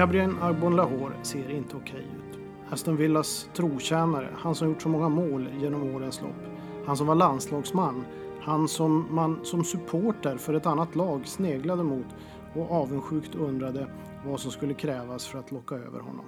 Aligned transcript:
Gabriel 0.00 0.34
Agbon 0.40 0.76
Lahore 0.76 1.14
ser 1.22 1.50
inte 1.50 1.76
okej 1.76 2.00
ut. 2.00 2.38
Aston 2.70 2.96
Villas 2.96 3.48
trotjänare, 3.54 4.28
han 4.36 4.54
som 4.54 4.68
gjort 4.68 4.82
så 4.82 4.88
många 4.88 5.08
mål 5.08 5.48
genom 5.60 5.94
årens 5.94 6.22
lopp. 6.22 6.42
Han 6.86 6.96
som 6.96 7.06
var 7.06 7.14
landslagsman. 7.14 8.04
Han 8.40 8.68
som 8.68 9.06
man 9.10 9.44
som 9.44 9.64
supporter 9.64 10.36
för 10.36 10.54
ett 10.54 10.66
annat 10.66 10.96
lag 10.96 11.26
sneglade 11.26 11.82
mot 11.82 12.06
och 12.54 12.70
avundsjukt 12.70 13.34
undrade 13.34 13.86
vad 14.26 14.40
som 14.40 14.50
skulle 14.50 14.74
krävas 14.74 15.26
för 15.26 15.38
att 15.38 15.52
locka 15.52 15.74
över 15.74 16.00
honom. 16.00 16.24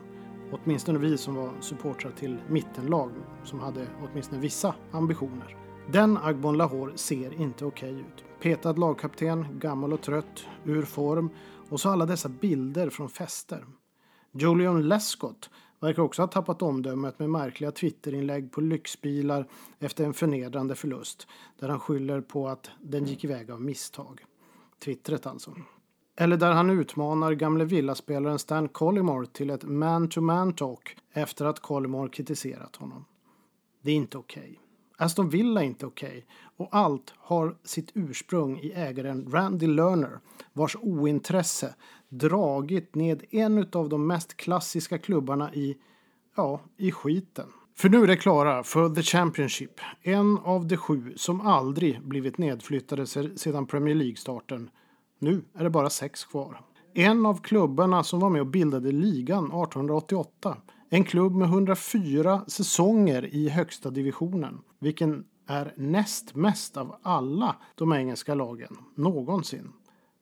Åtminstone 0.50 0.98
vi 0.98 1.18
som 1.18 1.34
var 1.34 1.50
supportrar 1.60 2.10
till 2.10 2.38
mittenlag 2.48 3.10
som 3.44 3.60
hade 3.60 3.86
åtminstone 4.02 4.40
vissa 4.40 4.74
ambitioner. 4.90 5.56
Den 5.92 6.18
Agbon 6.22 6.56
Lahore 6.56 6.96
ser 6.96 7.40
inte 7.40 7.64
okej 7.64 7.92
ut. 7.92 8.24
Petad 8.42 8.72
lagkapten, 8.72 9.46
gammal 9.58 9.92
och 9.92 10.00
trött, 10.00 10.46
ur 10.64 10.82
form 10.82 11.30
och 11.72 11.80
så 11.80 11.88
alla 11.88 12.06
dessa 12.06 12.28
bilder 12.28 12.90
från 12.90 13.08
fester. 13.08 13.66
Julian 14.32 14.88
Lescott 14.88 15.50
verkar 15.80 16.02
också 16.02 16.22
ha 16.22 16.26
tappat 16.26 16.62
omdömet 16.62 17.18
med 17.18 17.30
märkliga 17.30 17.70
Twitterinlägg 17.70 18.52
på 18.52 18.60
lyxbilar 18.60 19.48
efter 19.78 20.04
en 20.04 20.14
förnedrande 20.14 20.74
förlust 20.74 21.26
där 21.58 21.68
han 21.68 21.80
skyller 21.80 22.20
på 22.20 22.48
att 22.48 22.70
den 22.80 23.04
gick 23.04 23.24
iväg 23.24 23.50
av 23.50 23.62
misstag. 23.62 24.24
Twittret 24.84 25.26
alltså. 25.26 25.54
Eller 26.16 26.36
där 26.36 26.52
han 26.52 26.70
utmanar 26.70 27.32
gamle 27.32 27.64
villaspelaren 27.64 28.38
Stan 28.38 28.68
Collymore 28.68 29.26
till 29.26 29.50
ett 29.50 29.64
man-to-man 29.64 30.52
talk 30.52 30.96
efter 31.12 31.44
att 31.44 31.60
Collymore 31.60 32.08
kritiserat 32.08 32.76
honom. 32.76 33.04
Det 33.82 33.90
är 33.90 33.96
inte 33.96 34.18
okej. 34.18 34.42
Okay. 34.42 34.61
Aston 35.02 35.28
Villa 35.28 35.62
är 35.62 35.66
inte 35.66 35.86
okej 35.86 36.08
okay. 36.08 36.22
och 36.56 36.68
allt 36.70 37.14
har 37.18 37.56
sitt 37.64 37.90
ursprung 37.94 38.58
i 38.58 38.72
ägaren 38.72 39.30
Randy 39.32 39.66
Lerner 39.66 40.20
vars 40.52 40.76
ointresse 40.80 41.74
dragit 42.08 42.94
ned 42.94 43.22
en 43.30 43.66
av 43.72 43.88
de 43.88 44.06
mest 44.06 44.36
klassiska 44.36 44.98
klubbarna 44.98 45.54
i, 45.54 45.76
ja, 46.36 46.60
i 46.76 46.92
skiten. 46.92 47.46
För 47.76 47.88
nu 47.88 48.02
är 48.02 48.06
det 48.06 48.16
klara 48.16 48.64
för 48.64 48.88
The 48.88 49.02
Championship, 49.02 49.80
en 50.02 50.38
av 50.38 50.66
de 50.66 50.76
sju 50.76 51.12
som 51.16 51.40
aldrig 51.40 52.02
blivit 52.02 52.38
nedflyttade 52.38 53.06
sedan 53.36 53.66
Premier 53.66 53.94
League-starten. 53.94 54.70
Nu 55.18 55.44
är 55.54 55.64
det 55.64 55.70
bara 55.70 55.90
sex 55.90 56.24
kvar. 56.24 56.60
En 56.94 57.26
av 57.26 57.42
klubbarna 57.42 58.04
som 58.04 58.20
var 58.20 58.30
med 58.30 58.40
och 58.40 58.46
bildade 58.46 58.92
ligan 58.92 59.44
1888. 59.44 60.56
En 60.94 61.04
klubb 61.04 61.34
med 61.34 61.48
104 61.48 62.44
säsonger 62.46 63.34
i 63.34 63.48
högsta 63.48 63.90
divisionen, 63.90 64.60
vilken 64.78 65.24
är 65.46 65.74
näst 65.76 66.34
mest 66.34 66.76
av 66.76 66.96
alla 67.02 67.56
de 67.74 67.92
engelska 67.92 68.34
lagen 68.34 68.76
någonsin. 68.94 69.72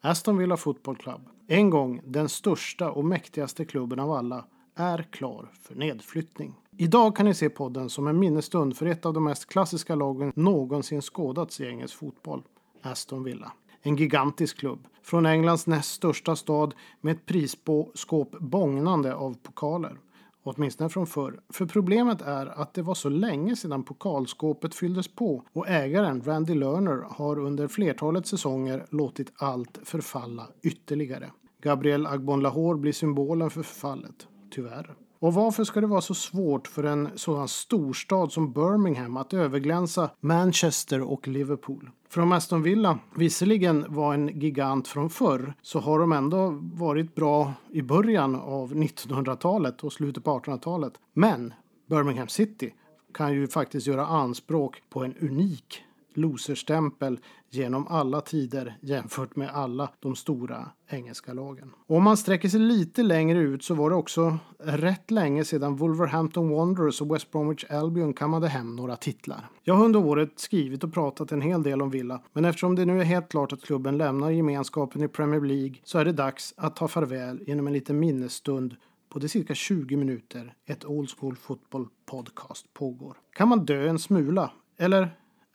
Aston 0.01 0.39
Villa 0.39 0.57
Football 0.57 0.97
Club, 0.97 1.21
en 1.47 1.71
gång 1.71 2.01
den 2.05 2.29
största 2.29 2.91
och 2.91 3.05
mäktigaste 3.05 3.65
klubben 3.65 4.01
av 4.01 4.13
alla, 4.13 4.45
är 4.75 5.03
klar 5.03 5.51
för 5.63 5.75
nedflyttning. 5.75 6.55
Idag 6.77 7.17
kan 7.17 7.27
ni 7.27 7.35
se 7.35 7.49
podden 7.49 7.91
som 7.91 8.07
en 8.07 8.19
minnesstund 8.19 8.77
för 8.77 8.87
ett 8.87 9.07
av 9.07 9.15
de 9.15 9.25
mest 9.25 9.47
klassiska 9.47 9.95
lagen 9.95 10.33
någonsin 10.37 11.01
skådats 11.01 11.61
i 11.61 11.67
engelsk 11.67 11.97
fotboll, 11.97 12.43
Aston 12.83 13.25
Villa. 13.25 13.53
En 13.83 13.97
gigantisk 13.97 14.59
klubb 14.59 14.87
från 15.03 15.27
Englands 15.27 15.67
näst 15.67 15.91
största 15.91 16.37
stad 16.37 16.75
med 17.01 17.17
ett 17.17 17.27
prisskåp 17.27 18.39
bågnande 18.39 19.15
av 19.15 19.37
pokaler. 19.43 19.99
Åtminstone 20.43 20.91
från 20.91 21.07
förr. 21.07 21.41
För 21.49 21.67
problemet 21.67 22.23
är 22.23 22.47
att 22.47 22.75
det 22.75 22.83
var 22.83 22.95
så 22.95 23.09
länge 23.09 23.57
sedan 23.57 23.83
pokalskåpet 23.83 24.75
fylldes 24.75 25.09
på 25.09 25.45
och 25.53 25.69
ägaren 25.69 26.23
Randy 26.23 26.55
Lerner 26.55 27.05
har 27.11 27.39
under 27.39 27.69
flertalet 27.69 28.27
säsonger 28.27 28.87
låtit 28.91 29.33
allt 29.37 29.79
förfalla 29.83 30.47
ytterligare. 30.63 31.31
Gabriel 31.63 32.07
Agbon 32.07 32.41
Lahore 32.41 32.79
blir 32.79 32.93
symbolen 32.93 33.51
för 33.51 33.63
förfallet, 33.63 34.29
tyvärr. 34.51 34.95
Och 35.21 35.35
varför 35.35 35.65
ska 35.65 35.81
det 35.81 35.87
vara 35.87 36.01
så 36.01 36.15
svårt 36.15 36.69
för 36.69 36.85
en 36.85 37.09
sådan 37.15 37.49
storstad 37.49 38.33
som 38.33 38.53
Birmingham 38.53 39.17
att 39.17 39.35
överglänsa 39.35 40.11
Manchester 40.21 41.01
och 41.01 41.29
Liverpool? 41.29 41.91
För 42.09 42.21
om 42.21 42.33
Aston 42.33 42.63
Villa 42.63 42.99
visserligen 43.15 43.85
var 43.89 44.15
en 44.15 44.41
gigant 44.41 44.89
från 44.89 45.11
förr 45.11 45.55
så 45.63 45.79
har 45.79 45.99
de 45.99 46.13
ändå 46.13 46.59
varit 46.63 47.15
bra 47.15 47.53
i 47.71 47.83
början 47.83 48.35
av 48.35 48.75
1900-talet 48.75 49.85
och 49.85 49.93
slutet 49.93 50.25
på 50.25 50.39
1800-talet. 50.39 50.93
Men 51.13 51.55
Birmingham 51.91 52.29
City 52.29 52.75
kan 53.15 53.33
ju 53.33 53.49
faktiskt 53.49 53.87
göra 53.87 54.07
anspråk 54.07 54.83
på 54.91 55.05
en 55.05 55.15
unik 55.21 55.85
loserstämpel 56.17 57.19
genom 57.51 57.87
alla 57.89 58.21
tider 58.21 58.79
jämfört 58.81 59.37
med 59.37 59.49
alla 59.49 59.91
de 60.01 60.17
stora 60.17 60.71
engelska 60.89 61.33
lagen. 61.33 61.73
Och 61.87 61.97
om 61.97 62.03
man 62.03 62.17
sträcker 62.17 62.49
sig 62.49 62.61
lite 62.61 63.03
längre 63.03 63.39
ut 63.39 63.65
så 63.65 63.75
var 63.75 63.91
det 63.91 63.97
också 63.97 64.39
rätt 64.59 65.11
länge 65.11 65.45
sedan 65.45 65.77
Wolverhampton 65.77 66.51
Wanderers 66.51 67.01
och 67.01 67.15
West 67.15 67.31
Bromwich 67.31 67.65
Albion 67.71 68.13
kammade 68.13 68.49
hem 68.49 68.77
några 68.77 68.97
titlar. 68.97 69.49
Jag 69.63 69.75
har 69.75 69.85
under 69.85 70.05
året 70.05 70.33
skrivit 70.37 70.85
och 70.85 70.93
pratat 70.93 71.33
en 71.33 71.43
hel 71.43 71.63
del 71.63 71.83
om 71.83 71.91
Villa, 71.91 72.23
men 72.33 72.45
eftersom 72.45 72.75
det 72.75 72.85
nu 72.85 73.01
är 73.01 73.05
helt 73.05 73.29
klart 73.29 73.53
att 73.53 73.63
klubben 73.63 73.99
lämnar 73.99 74.31
gemenskapen 74.31 75.03
i 75.03 75.09
Premier 75.09 75.41
League 75.41 75.75
så 75.85 75.99
är 75.99 76.05
det 76.05 76.13
dags 76.13 76.55
att 76.57 76.77
ta 76.77 76.89
farväl 76.89 77.43
genom 77.47 77.67
en 77.67 77.73
liten 77.73 77.99
minnesstund 77.99 78.77
på 79.09 79.19
de 79.19 79.29
cirka 79.29 79.55
20 79.55 79.97
minuter 79.97 80.55
ett 80.67 80.85
Old 80.85 81.11
School 81.11 81.37
Football 81.37 81.89
Podcast 82.07 82.75
pågår. 82.75 83.17
Kan 83.33 83.49
man 83.49 83.65
dö 83.65 83.89
en 83.89 83.99
smula? 83.99 84.51
Eller 84.79 85.09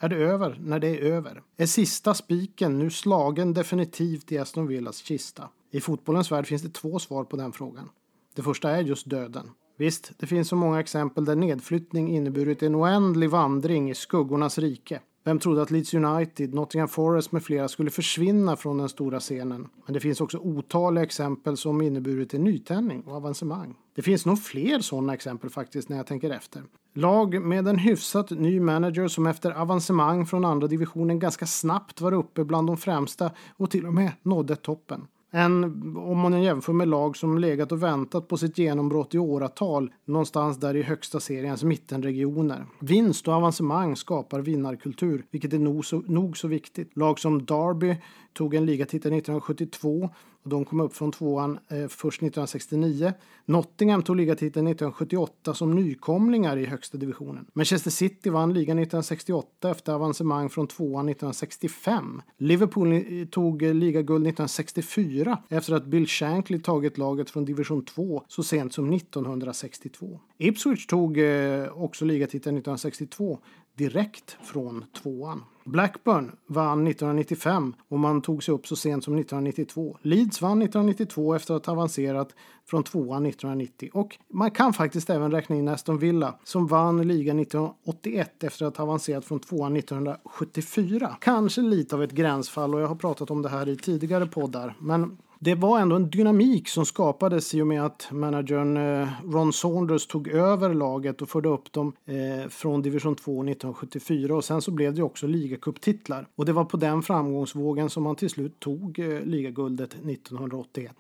är 0.05 0.09
det 0.09 0.15
över 0.15 0.59
när 0.61 0.79
det 0.79 0.87
är 0.87 1.01
över? 1.01 1.41
Är 1.57 1.65
sista 1.65 2.13
spiken 2.13 2.79
nu 2.79 2.89
slagen 2.89 3.53
definitivt 3.53 4.31
i 4.31 4.37
Aston 4.37 4.67
Villas 4.67 4.97
kista? 4.97 5.49
I 5.71 5.81
fotbollens 5.81 6.31
värld 6.31 6.47
finns 6.47 6.61
det 6.61 6.73
två 6.73 6.99
svar 6.99 7.23
på 7.23 7.37
den 7.37 7.51
frågan. 7.51 7.89
Det 8.35 8.41
första 8.41 8.71
är 8.71 8.81
just 8.81 9.09
döden. 9.09 9.51
Visst, 9.77 10.11
det 10.17 10.27
finns 10.27 10.47
så 10.47 10.55
många 10.55 10.79
exempel 10.79 11.25
där 11.25 11.35
nedflyttning 11.35 12.15
inneburit 12.15 12.63
en 12.63 12.75
oändlig 12.75 13.29
vandring 13.29 13.89
i 13.89 13.95
skuggornas 13.95 14.57
rike. 14.57 15.01
Vem 15.27 15.39
trodde 15.39 15.61
att 15.61 15.71
Leeds 15.71 15.93
United, 15.93 16.53
Nottingham 16.53 16.87
Forest 16.87 17.31
med 17.31 17.43
flera 17.43 17.67
skulle 17.67 17.91
försvinna 17.91 18.55
från 18.55 18.77
den 18.77 18.89
stora 18.89 19.19
scenen? 19.19 19.67
Men 19.85 19.93
det 19.93 19.99
finns 19.99 20.21
också 20.21 20.37
otaliga 20.37 21.03
exempel 21.03 21.57
som 21.57 21.81
inneburit 21.81 22.33
en 22.33 22.43
nytändning 22.43 23.01
och 23.01 23.15
avancemang. 23.15 23.75
Det 23.95 24.01
finns 24.01 24.25
nog 24.25 24.39
fler 24.39 24.79
sådana 24.79 25.13
exempel 25.13 25.49
faktiskt 25.49 25.89
när 25.89 25.97
jag 25.97 26.07
tänker 26.07 26.29
efter. 26.29 26.63
Lag 26.93 27.41
med 27.41 27.67
en 27.67 27.77
hyfsat 27.77 28.29
ny 28.29 28.59
manager 28.59 29.07
som 29.07 29.27
efter 29.27 29.51
avancemang 29.51 30.25
från 30.25 30.45
andra 30.45 30.67
divisionen 30.67 31.19
ganska 31.19 31.45
snabbt 31.45 32.01
var 32.01 32.13
uppe 32.13 32.43
bland 32.43 32.67
de 32.67 32.77
främsta 32.77 33.31
och 33.57 33.71
till 33.71 33.85
och 33.85 33.93
med 33.93 34.11
nådde 34.21 34.55
toppen. 34.55 35.07
Än 35.31 35.63
om 35.97 36.19
man 36.19 36.43
jämför 36.43 36.73
med 36.73 36.87
lag 36.87 37.17
som 37.17 37.37
legat 37.37 37.71
och 37.71 37.83
väntat 37.83 38.27
på 38.27 38.37
sitt 38.37 38.57
genombrott 38.57 39.15
i 39.15 39.17
åratal 39.17 39.93
någonstans 40.05 40.59
där 40.59 40.75
i 40.75 40.81
högsta 40.81 41.19
seriens 41.19 41.63
mittenregioner. 41.63 42.65
Vinst 42.79 43.27
och 43.27 43.33
avancemang 43.33 43.95
skapar 43.95 44.39
vinnarkultur, 44.39 45.25
vilket 45.31 45.53
är 45.53 45.59
nog 45.59 45.85
så, 45.85 45.99
nog 46.07 46.37
så 46.37 46.47
viktigt. 46.47 46.97
Lag 46.97 47.19
som 47.19 47.45
Derby 47.45 47.95
tog 48.33 48.53
en 48.53 48.65
ligatitel 48.65 49.13
1972 49.13 50.09
och 50.45 50.51
de 50.51 50.65
kom 50.65 50.79
upp 50.79 50.95
från 50.95 51.11
tvåan 51.11 51.59
eh, 51.67 51.87
först 51.87 52.21
1969. 52.21 53.13
Nottingham 53.45 54.03
tog 54.03 54.15
ligatiteln 54.15 54.67
1978 54.67 55.53
som 55.53 55.75
nykomlingar 55.75 56.57
i 56.57 56.65
högsta 56.65 56.97
divisionen. 56.97 57.45
Manchester 57.53 57.91
City 57.91 58.29
vann 58.29 58.53
ligan 58.53 58.79
1968 58.79 59.71
efter 59.71 59.93
avancemang 59.93 60.49
från 60.49 60.67
tvåan 60.67 61.09
1965. 61.09 62.21
Liverpool 62.37 62.91
eh, 62.91 63.01
tog 63.31 63.61
ligaguld 63.61 64.27
1964 64.27 65.37
efter 65.49 65.73
att 65.73 65.85
Bill 65.85 66.07
Shankly 66.07 66.59
tagit 66.59 66.97
laget 66.97 67.29
från 67.29 67.45
division 67.45 67.85
2 67.85 68.23
så 68.27 68.43
sent 68.43 68.73
som 68.73 68.93
1962. 68.93 70.19
Ipswich 70.37 70.85
tog 70.87 71.17
eh, 71.17 71.83
också 71.83 72.05
ligatiteln 72.05 72.57
1962 72.57 73.39
direkt 73.75 74.37
från 74.43 74.85
tvåan. 74.93 75.43
Blackburn 75.65 76.31
vann 76.47 76.87
1995 76.87 77.73
och 77.87 77.99
man 77.99 78.21
tog 78.21 78.43
sig 78.43 78.53
upp 78.53 78.67
så 78.67 78.75
sent 78.75 79.03
som 79.03 79.17
1992. 79.17 79.97
Leeds 80.01 80.41
vann 80.41 80.61
1992 80.61 81.35
efter 81.35 81.53
att 81.53 81.65
ha 81.65 81.73
avancerat 81.73 82.35
från 82.65 82.83
tvåan 82.83 83.25
1990 83.25 83.89
och 83.93 84.17
man 84.27 84.51
kan 84.51 84.73
faktiskt 84.73 85.09
även 85.09 85.31
räkna 85.31 85.55
in 85.55 85.67
Aston 85.67 85.97
Villa 85.97 86.35
som 86.43 86.67
vann 86.67 87.07
ligan 87.07 87.39
1981 87.39 88.43
efter 88.43 88.65
att 88.65 88.77
ha 88.77 88.83
avancerat 88.83 89.25
från 89.25 89.39
tvåan 89.39 89.75
1974. 89.75 91.17
Kanske 91.21 91.61
lite 91.61 91.95
av 91.95 92.03
ett 92.03 92.11
gränsfall 92.11 92.75
och 92.75 92.81
jag 92.81 92.87
har 92.87 92.95
pratat 92.95 93.31
om 93.31 93.41
det 93.41 93.49
här 93.49 93.69
i 93.69 93.77
tidigare 93.77 94.25
poddar 94.25 94.75
men 94.79 95.17
det 95.39 95.55
var 95.55 95.79
ändå 95.79 95.95
en 95.95 96.09
dynamik 96.09 96.69
som 96.69 96.85
skapades 96.85 97.55
i 97.55 97.61
och 97.61 97.67
med 97.67 97.85
att 97.85 98.07
managern 98.11 98.77
eh, 98.77 99.07
Ron 99.23 99.53
Saunders 99.53 100.07
tog 100.07 100.27
över 100.27 100.73
laget 100.73 101.21
och 101.21 101.29
förde 101.29 101.49
upp 101.49 101.71
dem 101.71 101.93
eh, 102.05 102.49
från 102.49 102.81
division 102.81 103.15
2 103.15 103.31
1974 103.31 104.35
och 104.35 104.45
sen 104.45 104.61
så 104.61 104.71
blev 104.71 104.93
det 104.93 105.03
också 105.03 105.27
ligacuptitlar. 105.27 106.27
Och 106.35 106.45
det 106.45 106.53
var 106.53 106.65
på 106.65 106.77
den 106.77 107.01
framgångsvågen 107.01 107.89
som 107.89 108.03
man 108.03 108.15
till 108.15 108.29
slut 108.29 108.59
tog 108.59 108.99
eh, 108.99 109.21
ligaguldet 109.21 109.93
1981. 109.93 110.91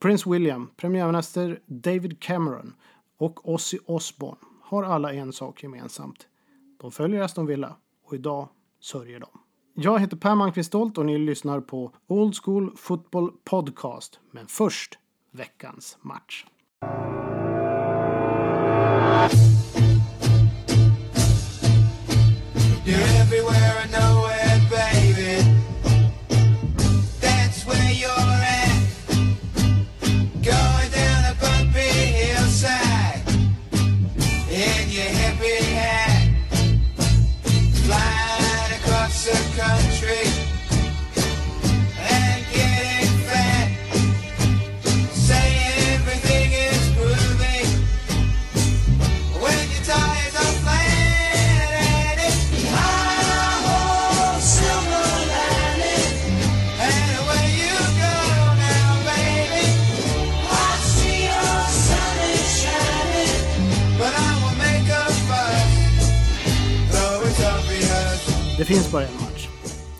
Prince 0.00 0.30
William, 0.30 0.70
premiärminister 0.76 1.60
David 1.66 2.20
Cameron 2.20 2.74
och 3.18 3.48
Ozzy 3.48 3.78
Osbourne 3.86 4.38
har 4.62 4.84
alla 4.84 5.12
en 5.12 5.32
sak 5.32 5.62
gemensamt. 5.62 6.26
De 6.80 6.92
följer 6.92 7.22
Aston 7.22 7.46
Villa 7.46 7.76
och 8.04 8.14
idag 8.14 8.48
sörjer 8.80 9.20
de. 9.20 9.47
Jag 9.80 9.98
heter 9.98 10.16
Per 10.16 10.34
Malmqvist 10.34 10.66
Stolt 10.66 10.98
och 10.98 11.06
ni 11.06 11.18
lyssnar 11.18 11.60
på 11.60 11.92
Old 12.06 12.34
School 12.36 12.72
Football 12.76 13.32
Podcast. 13.44 14.20
Men 14.30 14.46
först 14.46 14.98
veckans 15.30 15.98
match. 16.02 16.46
You're 22.84 23.20
everywhere 23.22 23.74
and 23.82 23.92
nowhere 23.92 24.60
baby 24.70 25.42
That's 27.20 27.66
where 27.66 27.92
you're 27.92 28.42
at 28.64 28.88
Going 30.32 30.90
down 30.92 31.24
a 31.24 31.34
bumpy 31.40 31.90
hillside 32.18 33.28
In 34.50 34.90
your 34.90 35.10
hippie 35.18 35.74
hat 35.74 35.97
finns 68.68 68.92
bara 68.92 69.02
en 69.02 69.14
match. 69.14 69.48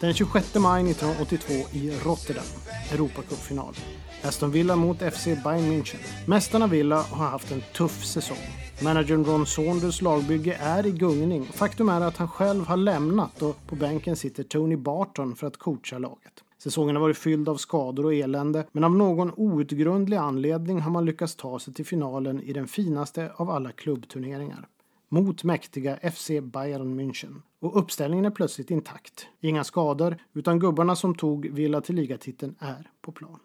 Den 0.01 0.15
26 0.15 0.55
maj 0.55 0.91
1982 0.91 1.55
i 1.73 1.91
Rotterdam, 2.05 2.45
Europacupfinal. 2.93 3.75
Aston 4.23 4.51
Villa 4.51 4.77
mot 4.77 4.99
FC 4.99 5.25
Bayern 5.25 5.73
München. 5.73 5.97
Mästarna 6.27 6.67
Villa 6.67 7.03
har 7.03 7.27
haft 7.27 7.53
en 7.53 7.63
tuff 7.77 8.05
säsong. 8.05 8.47
Managern 8.83 9.25
Ron 9.25 9.47
Saunders 9.47 10.03
lagbygge 10.03 10.59
är 10.61 10.87
i 10.87 10.91
gungning. 10.91 11.45
Faktum 11.45 11.89
är 11.89 12.01
att 12.01 12.17
han 12.17 12.29
själv 12.29 12.67
har 12.67 12.77
lämnat 12.77 13.43
och 13.43 13.57
på 13.67 13.77
bänken 13.77 14.17
sitter 14.17 14.43
Tony 14.43 14.77
Barton 14.77 15.37
för 15.37 15.47
att 15.47 15.57
coacha 15.57 15.99
laget. 15.99 16.33
Säsongen 16.59 16.97
har 16.97 17.03
varit 17.03 17.19
fylld 17.19 17.49
av 17.49 17.57
skador 17.57 18.05
och 18.05 18.15
elände, 18.15 18.67
men 18.73 18.85
av 18.85 18.97
någon 18.97 19.33
outgrundlig 19.37 20.17
anledning 20.17 20.81
har 20.81 20.91
man 20.91 21.05
lyckats 21.05 21.37
ta 21.37 21.59
sig 21.59 21.75
till 21.75 21.87
finalen 21.87 22.41
i 22.41 22.53
den 22.53 22.69
finaste 22.69 23.33
av 23.37 23.51
alla 23.51 23.73
klubbturneringar 23.73 24.69
mot 25.09 25.45
mäktiga 25.45 26.11
FC 26.13 26.31
Bayern 26.43 27.01
München. 27.01 27.43
Och 27.61 27.79
uppställningen 27.79 28.25
är 28.25 28.31
plötsligt 28.31 28.71
intakt. 28.71 29.27
Inga 29.41 29.65
skador, 29.65 30.17
utan 30.33 30.59
gubbarna 30.59 30.97
som 30.97 31.15
tog 31.15 31.49
Villa 31.51 31.81
till 31.81 31.95
ligatiteln 31.95 32.55
är 32.59 32.91
på 33.01 33.13
plan. 33.13 33.39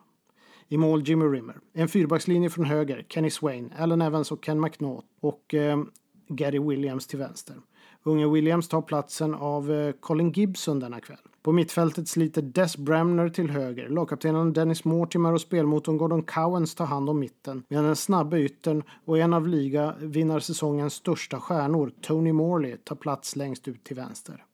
I 0.68 0.78
mål 0.78 1.04
Jimmy 1.08 1.26
Rimmer. 1.26 1.60
En 1.74 1.88
fyrbackslinje 1.88 2.50
från 2.50 2.66
höger, 2.66 3.06
Kenny 3.10 3.30
Swain, 3.30 3.74
Allen 3.78 4.02
Evans 4.02 4.32
och 4.32 4.46
Ken 4.46 4.62
McNaught 4.62 5.06
och 5.20 5.54
eh, 5.54 5.84
Gary 6.28 6.60
Williams 6.60 7.08
till 7.08 7.20
vänster. 7.20 7.56
Unge 8.04 8.28
Williams 8.28 8.68
tar 8.68 8.82
platsen 8.82 9.34
av 9.34 9.72
eh, 9.72 9.92
Colin 9.92 10.32
Gibson 10.32 10.80
denna 10.80 11.00
kväll. 11.00 11.18
På 11.42 11.52
mittfältet 11.52 12.08
sliter 12.08 12.42
Des 12.42 12.78
Bremner 12.78 13.30
till 13.30 13.50
höger, 13.50 13.90
lagkaptenen 13.90 14.54
Dennis 14.54 14.86
Mortimer 14.86 15.34
och 15.34 15.42
spelmotorn 15.42 15.98
Gordon 15.98 16.24
Cowens 16.24 16.76
tar 16.76 16.86
hand 16.86 17.10
om 17.10 17.20
mitten, 17.20 17.64
medan 17.68 17.86
den 17.86 17.96
snabba 17.96 18.38
yttern 18.38 18.84
och 19.06 19.18
en 19.18 19.34
av 19.34 19.48
liga 19.48 19.96
vinnarsäsongens 20.00 20.94
största 20.94 21.40
stjärnor, 21.40 21.92
Tony 22.02 22.34
Morley, 22.34 22.78
tar 22.78 22.96
plats 22.96 23.36
längst 23.36 23.68
ut 23.68 23.84
till 23.84 23.96
vänster. 23.96 24.46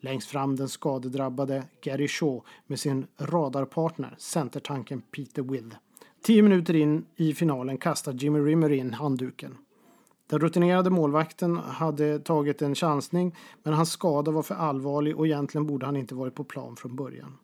Längst 0.00 0.30
fram 0.30 0.56
den 0.56 0.68
skadedrabbade 0.68 1.64
Gary 1.80 2.08
Shaw 2.08 2.40
med 2.66 2.80
sin 2.80 3.06
radarpartner, 3.18 4.14
centertanken 4.18 5.00
Peter 5.00 5.42
Will. 5.42 5.74
Tio 6.22 6.42
minuter 6.42 6.74
in 6.74 7.04
i 7.16 7.34
finalen 7.34 7.78
kastar 7.78 8.12
Jimmy 8.12 8.38
Rimmer 8.38 8.72
in 8.72 8.94
handduken. 8.94 9.56
Den 10.30 10.40
rutinerade 10.40 10.90
målvakten 10.90 11.56
hade 11.56 12.18
tagit 12.18 12.62
en 12.62 12.74
chansning 12.74 13.36
men 13.62 13.74
hans 13.74 13.90
skada 13.90 14.30
var 14.30 14.42
för 14.42 14.54
allvarlig 14.54 15.16
och 15.16 15.26
egentligen 15.26 15.66
borde 15.66 15.86
han 15.86 15.96
inte 15.96 16.14
varit 16.14 16.34
på 16.34 16.44
plan 16.44 16.76
från 16.76 16.96
början. 16.96 17.38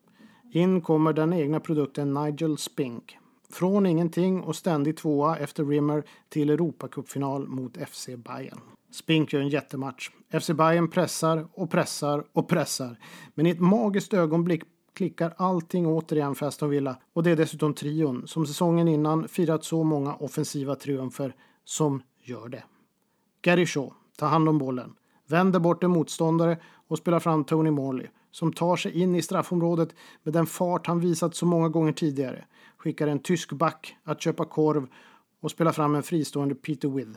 In 0.53 0.81
kommer 0.81 1.13
den 1.13 1.33
egna 1.33 1.61
produkten 1.61 2.15
Nigel 2.15 2.59
Spink. 2.59 3.19
Från 3.51 3.87
ingenting 3.87 4.41
och 4.41 4.57
ständig 4.57 4.97
tvåa 4.97 5.37
efter 5.39 5.65
Rimmer 5.65 6.05
till 6.29 6.51
Europacupfinal 6.51 7.49
mot 7.49 7.77
FC 7.89 8.09
Bayern. 8.17 8.61
Spink 8.91 9.33
gör 9.33 9.41
en 9.41 9.49
jättematch. 9.49 10.11
FC 10.41 10.51
Bayern 10.51 10.91
pressar 10.91 11.47
och 11.53 11.71
pressar 11.71 12.25
och 12.33 12.49
pressar. 12.49 12.99
Men 13.35 13.47
i 13.47 13.51
ett 13.51 13.61
magiskt 13.61 14.15
ögonblick 14.15 14.63
klickar 14.95 15.35
allting 15.37 15.87
återigen 15.87 16.35
för 16.35 16.47
Aston 16.47 16.71
Villa 16.71 16.97
och 17.13 17.23
det 17.23 17.31
är 17.31 17.37
dessutom 17.37 17.75
trion 17.75 18.27
som 18.27 18.47
säsongen 18.47 18.89
innan 18.89 19.29
firat 19.29 19.65
så 19.65 19.85
många 19.85 20.15
offensiva 20.15 20.75
triumfer 20.75 21.35
som 21.65 22.03
gör 22.23 22.49
det. 22.49 22.63
Gary 23.45 23.67
Shaw 23.67 23.93
tar 24.19 24.29
hand 24.29 24.49
om 24.49 24.59
bollen, 24.59 24.95
vänder 25.27 25.61
bort 25.61 25.85
en 25.85 25.91
motståndare 25.91 26.59
och 26.89 26.99
spelar 26.99 27.21
fram 27.21 27.45
Tony 27.45 27.71
Morley 27.71 28.07
som 28.31 28.53
tar 28.53 28.77
sig 28.77 29.01
in 29.03 29.15
i 29.15 29.23
straffområdet 29.23 29.89
med 30.23 30.35
den 30.35 30.47
fart 30.47 30.87
han 30.87 31.01
visat 31.01 31.35
så 31.35 31.47
många 31.47 31.69
gånger 31.69 31.93
tidigare. 31.93 32.45
Skickar 32.77 33.07
en 33.07 33.19
tysk 33.19 33.53
back 33.53 33.97
att 34.05 34.21
köpa 34.21 34.45
korv 34.45 34.87
och 35.43 35.51
spelar 35.51 35.73
fram 35.73 35.95
en 35.95 36.03
fristående 36.03 36.55
Peter 36.55 36.89
With. 36.89 37.11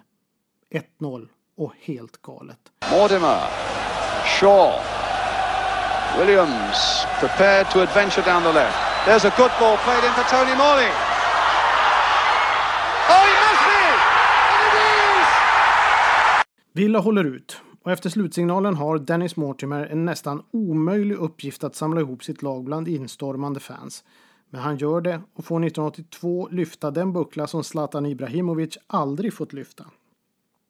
1-0 0.99 1.27
och 1.57 1.73
helt 1.81 2.21
galet. 2.21 2.59
Mortimer, 2.91 3.39
Shaw, 4.39 4.71
Williams 6.19 7.05
prepared 7.19 7.71
to 7.71 7.79
adventure 7.79 8.21
down 8.31 8.43
the 8.43 8.53
left. 8.53 8.77
There's 9.05 9.25
a 9.25 9.33
good 9.37 9.51
ball 9.59 9.77
played 9.77 10.03
in 10.03 10.13
for 10.13 10.23
Tony 10.23 10.55
Morley. 10.57 11.06
Villa 16.77 16.99
håller 16.99 17.23
ut 17.23 17.57
och 17.83 17.91
efter 17.91 18.09
slutsignalen 18.09 18.75
har 18.75 18.97
Dennis 18.97 19.35
Mortimer 19.35 19.85
en 19.85 20.05
nästan 20.05 20.43
omöjlig 20.51 21.15
uppgift 21.15 21.63
att 21.63 21.75
samla 21.75 22.01
ihop 22.01 22.23
sitt 22.23 22.41
lag 22.41 22.63
bland 22.63 22.87
instormande 22.87 23.59
fans. 23.59 24.03
Men 24.49 24.61
han 24.61 24.77
gör 24.77 25.01
det 25.01 25.21
och 25.33 25.45
får 25.45 25.55
1982 25.55 26.47
lyfta 26.51 26.91
den 26.91 27.13
buckla 27.13 27.47
som 27.47 27.63
Zlatan 27.63 28.05
Ibrahimovic 28.05 28.77
aldrig 28.87 29.33
fått 29.33 29.53
lyfta. 29.53 29.85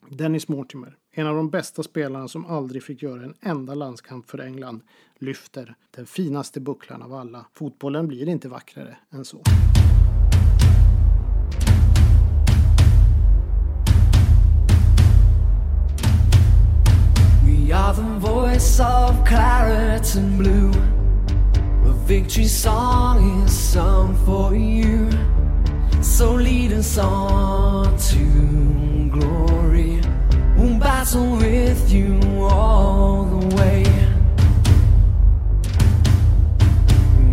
Dennis 0.10 0.48
Mortimer, 0.48 0.98
en 1.12 1.28
av 1.28 1.36
de 1.36 1.50
bästa 1.50 1.84
spelarna 1.84 2.28
som 2.28 2.46
aldrig 2.46 2.84
fick 2.84 3.04
göra 3.04 3.24
en 3.24 3.36
enda 3.42 3.74
landskamp 3.74 4.30
för 4.30 4.40
England, 4.40 4.82
lyfter 5.20 5.76
den 5.96 6.06
finaste 6.06 6.60
bucklan 6.60 7.02
av 7.02 7.14
alla. 7.14 7.46
Fotbollen 7.54 8.08
blir 8.08 8.30
inte 8.30 8.50
vackrare 8.50 8.98
än 9.12 9.26
så. 9.26 9.42
We 17.68 17.74
are 17.74 17.94
the 17.94 18.02
voice 18.02 18.80
of 18.80 19.26
claret 19.26 20.16
and 20.16 20.38
blue. 20.38 20.72
A 21.84 21.92
victory 21.92 22.46
song 22.46 23.44
is 23.44 23.52
sung 23.52 24.16
for 24.26 24.56
you. 24.56 25.10
So 26.02 26.36
lead 26.36 26.72
us 26.72 26.98
on 26.98 27.98
to 27.98 29.10
glory. 29.10 30.00
We'll 30.56 30.80
battle 30.80 31.36
with 31.36 31.92
you 31.92 32.22
all 32.42 33.26
the 33.26 33.56
way. 33.58 33.84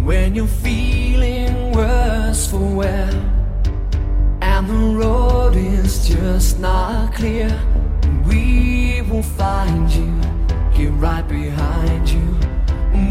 When 0.03 0.35
you're 0.35 0.49
feeling 0.49 1.71
worse 1.71 2.49
for 2.49 2.75
wear, 2.75 3.09
and 4.41 4.69
the 4.69 4.99
road 4.99 5.55
is 5.55 6.09
just 6.09 6.59
not 6.59 7.15
clear, 7.15 7.57
we 8.27 9.01
will 9.09 9.23
find 9.23 9.89
you 9.93 10.24
get 10.85 10.93
right 11.01 11.27
behind 11.29 12.09
you. 12.11 12.29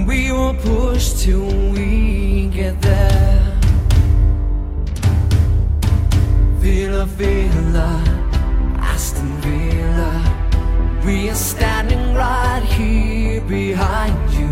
We 0.06 0.32
will 0.32 0.54
push 0.54 1.14
till 1.24 1.48
we 1.72 2.48
get 2.48 2.80
there. 2.82 3.60
Villa, 6.62 7.06
Villa, 7.06 7.92
Aston 8.78 9.32
Villa. 9.42 10.12
We 11.06 11.30
are 11.30 11.42
standing 11.54 12.14
right 12.14 12.64
here 12.78 13.42
behind 13.42 14.18
you. 14.40 14.52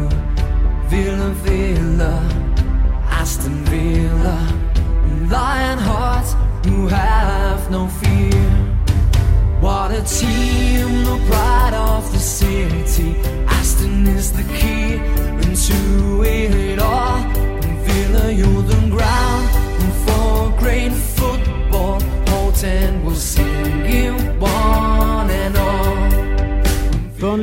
Villa, 0.90 1.30
Villa, 1.46 2.16
Aston 3.22 3.58
Villa. 3.66 4.38
Lion 5.30 5.78
hearts 5.78 6.32
who 6.66 6.88
have 6.88 7.70
no 7.70 7.88
fear. 7.88 8.48
What 9.62 9.92
a 9.92 10.02
team, 10.02 10.51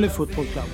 Football 0.09 0.45
Club 0.45 0.69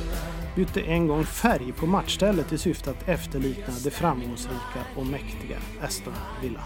bytte 0.56 0.82
en 0.82 1.08
gång 1.08 1.26
färg 1.26 1.72
på 1.72 1.86
matchstället 1.86 2.54
i 2.54 2.58
syfte 2.58 2.92
att 2.92 3.08
efterlikna 3.08 3.74
det 3.84 3.92
framgångsrika 3.92 4.86
och 4.98 5.06
mäktiga 5.06 5.58
Aston 5.82 6.14
Villa. 6.42 6.64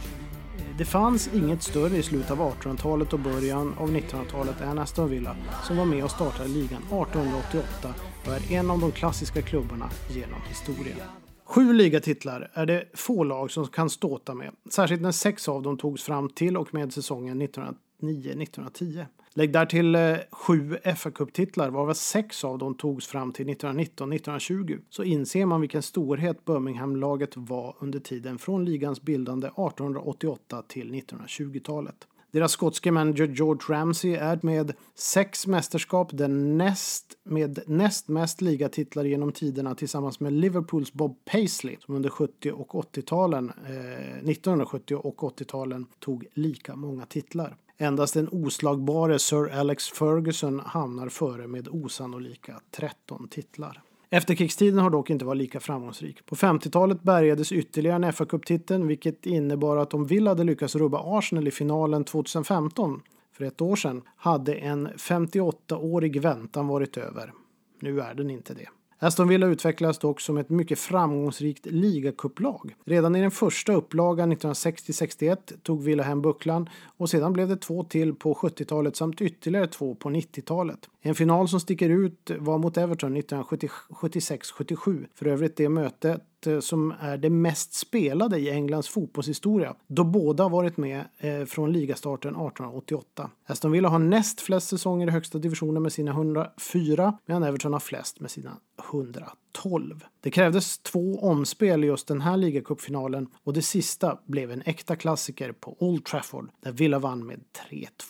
Det 0.78 0.86
fanns 0.86 1.30
inget 1.34 1.64
större 1.64 1.98
i 1.98 2.04
slutet 2.04 2.32
av 2.32 2.40
1800-talet 2.40 3.14
och 3.14 3.20
början 3.20 3.74
av 3.78 3.90
1900-talet 3.90 4.62
än 4.62 4.80
Aston 4.80 5.10
Villa 5.10 5.36
som 5.64 5.78
var 5.78 5.86
med 5.86 6.04
och 6.04 6.12
startade 6.12 6.50
ligan 6.50 6.84
1888 6.84 7.94
och 8.26 8.34
är 8.34 8.52
en 8.52 8.72
av 8.72 8.80
de 8.80 8.92
klassiska 8.92 9.42
klubbarna 9.42 9.90
genom 10.10 10.42
historien. 10.48 10.98
Sju 11.46 11.74
ligatitlar 11.74 12.52
är 12.54 12.66
det 12.66 12.86
få 12.94 13.24
lag 13.24 13.52
som 13.52 13.68
kan 13.68 13.90
ståta 13.90 14.34
med, 14.34 14.52
särskilt 14.70 15.02
när 15.02 15.12
sex 15.12 15.50
av 15.50 15.62
dem 15.62 15.78
togs 15.78 16.04
fram 16.04 16.30
till 16.30 16.58
och 16.58 16.74
med 16.74 16.94
säsongen 16.94 17.42
1909-1910. 17.42 19.06
Lägg 19.40 19.54
därtill 19.54 19.94
till 19.94 20.18
sju 20.32 20.78
fa 20.96 21.12
Cup-titlar, 21.12 21.70
varav 21.70 21.94
sex 21.94 22.44
av 22.44 22.58
dem 22.58 22.76
togs 22.76 23.08
fram 23.08 23.32
till 23.32 23.48
1919-1920, 23.48 24.80
så 24.90 25.04
inser 25.04 25.46
man 25.46 25.62
vilken 25.62 25.82
storhet 25.82 26.46
Birmingham-laget 26.46 27.38
var 27.38 27.76
under 27.80 28.00
tiden 28.00 28.38
från 28.38 28.66
ligans 28.66 29.02
bildande 29.02 29.48
1888 29.48 30.64
till 30.68 30.94
1920-talet. 30.94 32.08
Deras 32.32 32.52
skotske 32.52 32.92
manager 32.92 33.28
George 33.28 33.62
Ramsey 33.70 34.14
är 34.14 34.40
med 34.42 34.74
sex 34.96 35.48
mästerskap 35.48 36.10
den 36.14 36.58
näst, 36.58 37.18
med 37.24 37.60
näst 37.68 38.08
mest 38.08 38.42
ligatitlar 38.42 39.04
genom 39.04 39.32
tiderna 39.32 39.76
tillsammans 39.76 40.20
med 40.20 40.34
Liverpools 40.34 40.94
Bob 40.94 41.26
Paisley 41.26 41.78
som 41.80 41.96
under 41.96 42.10
70 42.10 42.52
och 42.52 42.76
80-talen, 42.76 43.52
eh, 43.66 44.30
1970 44.30 44.96
och 44.96 45.24
80-talen 45.24 45.86
tog 46.00 46.26
lika 46.34 46.76
många 46.76 47.06
titlar. 47.06 47.56
Endast 47.82 48.14
den 48.14 48.30
oslagbare 48.32 49.20
Sir 49.20 49.50
Alex 49.50 49.90
Ferguson 49.90 50.60
hamnar 50.60 51.10
före 51.10 51.48
med 51.48 51.68
osannolika 51.68 52.60
13 52.72 53.28
titlar. 53.28 53.82
Efterkrigstiden 54.10 54.80
har 54.80 54.90
dock 54.90 55.10
inte 55.10 55.26
varit 55.26 55.38
lika 55.38 55.60
framgångsrik. 55.60 56.26
På 56.26 56.36
50-talet 56.36 57.04
bärgades 57.04 57.52
ytterligare 57.52 58.06
en 58.06 58.14
fa 58.14 58.26
cup 58.26 58.50
vilket 58.88 59.26
innebar 59.26 59.78
att 59.78 59.94
om 59.94 60.06
Villa 60.06 60.32
hade 60.32 60.44
lyckats 60.44 60.76
rubba 60.76 61.18
Arsenal 61.18 61.48
i 61.48 61.52
finalen 61.52 62.04
2015, 62.04 63.02
för 63.32 63.46
ett 63.46 63.62
år 63.62 63.76
sedan, 63.76 64.02
hade 64.16 64.54
en 64.54 64.88
58-årig 64.88 66.22
väntan 66.22 66.68
varit 66.68 66.98
över. 66.98 67.34
Nu 67.80 68.02
är 68.02 68.14
den 68.14 68.30
inte 68.30 68.54
det. 68.54 68.70
Aston 69.02 69.28
Villa 69.28 69.48
utvecklades 69.48 70.00
dock 70.00 70.22
som 70.22 70.38
ett 70.38 70.50
mycket 70.50 70.80
framgångsrikt 70.80 71.66
ligacuplag. 71.66 72.76
Redan 72.86 73.16
i 73.16 73.22
den 73.22 73.32
första 73.32 73.74
upplagan 73.74 74.34
1960-61 74.34 75.38
tog 75.64 75.84
Villa 75.84 76.04
hem 76.04 76.22
bucklan 76.22 76.70
och 76.98 77.10
sedan 77.10 77.34
blev 77.34 77.48
det 77.48 77.58
två 77.58 77.84
till 77.84 78.16
på 78.16 78.34
70-talet 78.34 78.96
samt 78.96 79.22
ytterligare 79.22 79.68
två 79.68 79.96
på 79.96 80.10
90-talet. 80.10 80.80
En 81.02 81.16
final 81.16 81.48
som 81.48 81.60
sticker 81.60 81.90
ut 81.90 82.32
var 82.40 82.58
mot 82.58 82.78
Everton 82.78 83.18
1976-77. 83.18 85.06
För 85.16 85.26
övrigt 85.26 85.58
det 85.58 85.70
mötet 85.70 86.22
Eh, 86.48 86.60
som 86.60 86.94
är 87.00 87.18
det 87.18 87.30
mest 87.30 87.74
spelade 87.74 88.40
i 88.40 88.50
Englands 88.50 88.90
fotbollshistoria 88.90 89.76
då 89.88 90.04
båda 90.04 90.48
varit 90.48 90.78
med 90.78 91.06
eh, 91.18 91.46
från 91.46 91.72
ligastarten 91.72 92.32
1888. 92.32 93.30
Aston 93.46 93.72
Villa 93.72 93.90
har 93.90 94.00
näst 94.00 94.42
flest 94.42 94.68
säsonger 94.68 95.08
i 95.08 95.12
högsta 95.12 95.38
divisionen 95.38 95.84
med 95.84 95.94
sina 95.94 96.12
104 96.12 97.18
medan 97.26 97.44
Everton 97.44 97.74
har 97.74 97.80
flest 97.80 98.20
med 98.20 98.32
sina 98.32 98.58
112. 98.92 100.04
Det 100.22 100.32
krävdes 100.32 100.78
två 100.78 101.20
omspel 101.20 101.84
i 101.84 101.88
just 101.88 102.08
den 102.08 102.22
här 102.22 102.38
ligacupfinalen 102.38 103.28
och 103.44 103.54
det 103.54 103.62
sista 103.62 104.20
blev 104.26 104.52
en 104.52 104.64
äkta 104.66 104.96
klassiker 104.96 105.52
på 105.52 105.76
Old 105.80 106.06
Trafford 106.06 106.50
där 106.62 106.72
Villa 106.72 107.00
vann 107.00 107.26
med 107.26 107.40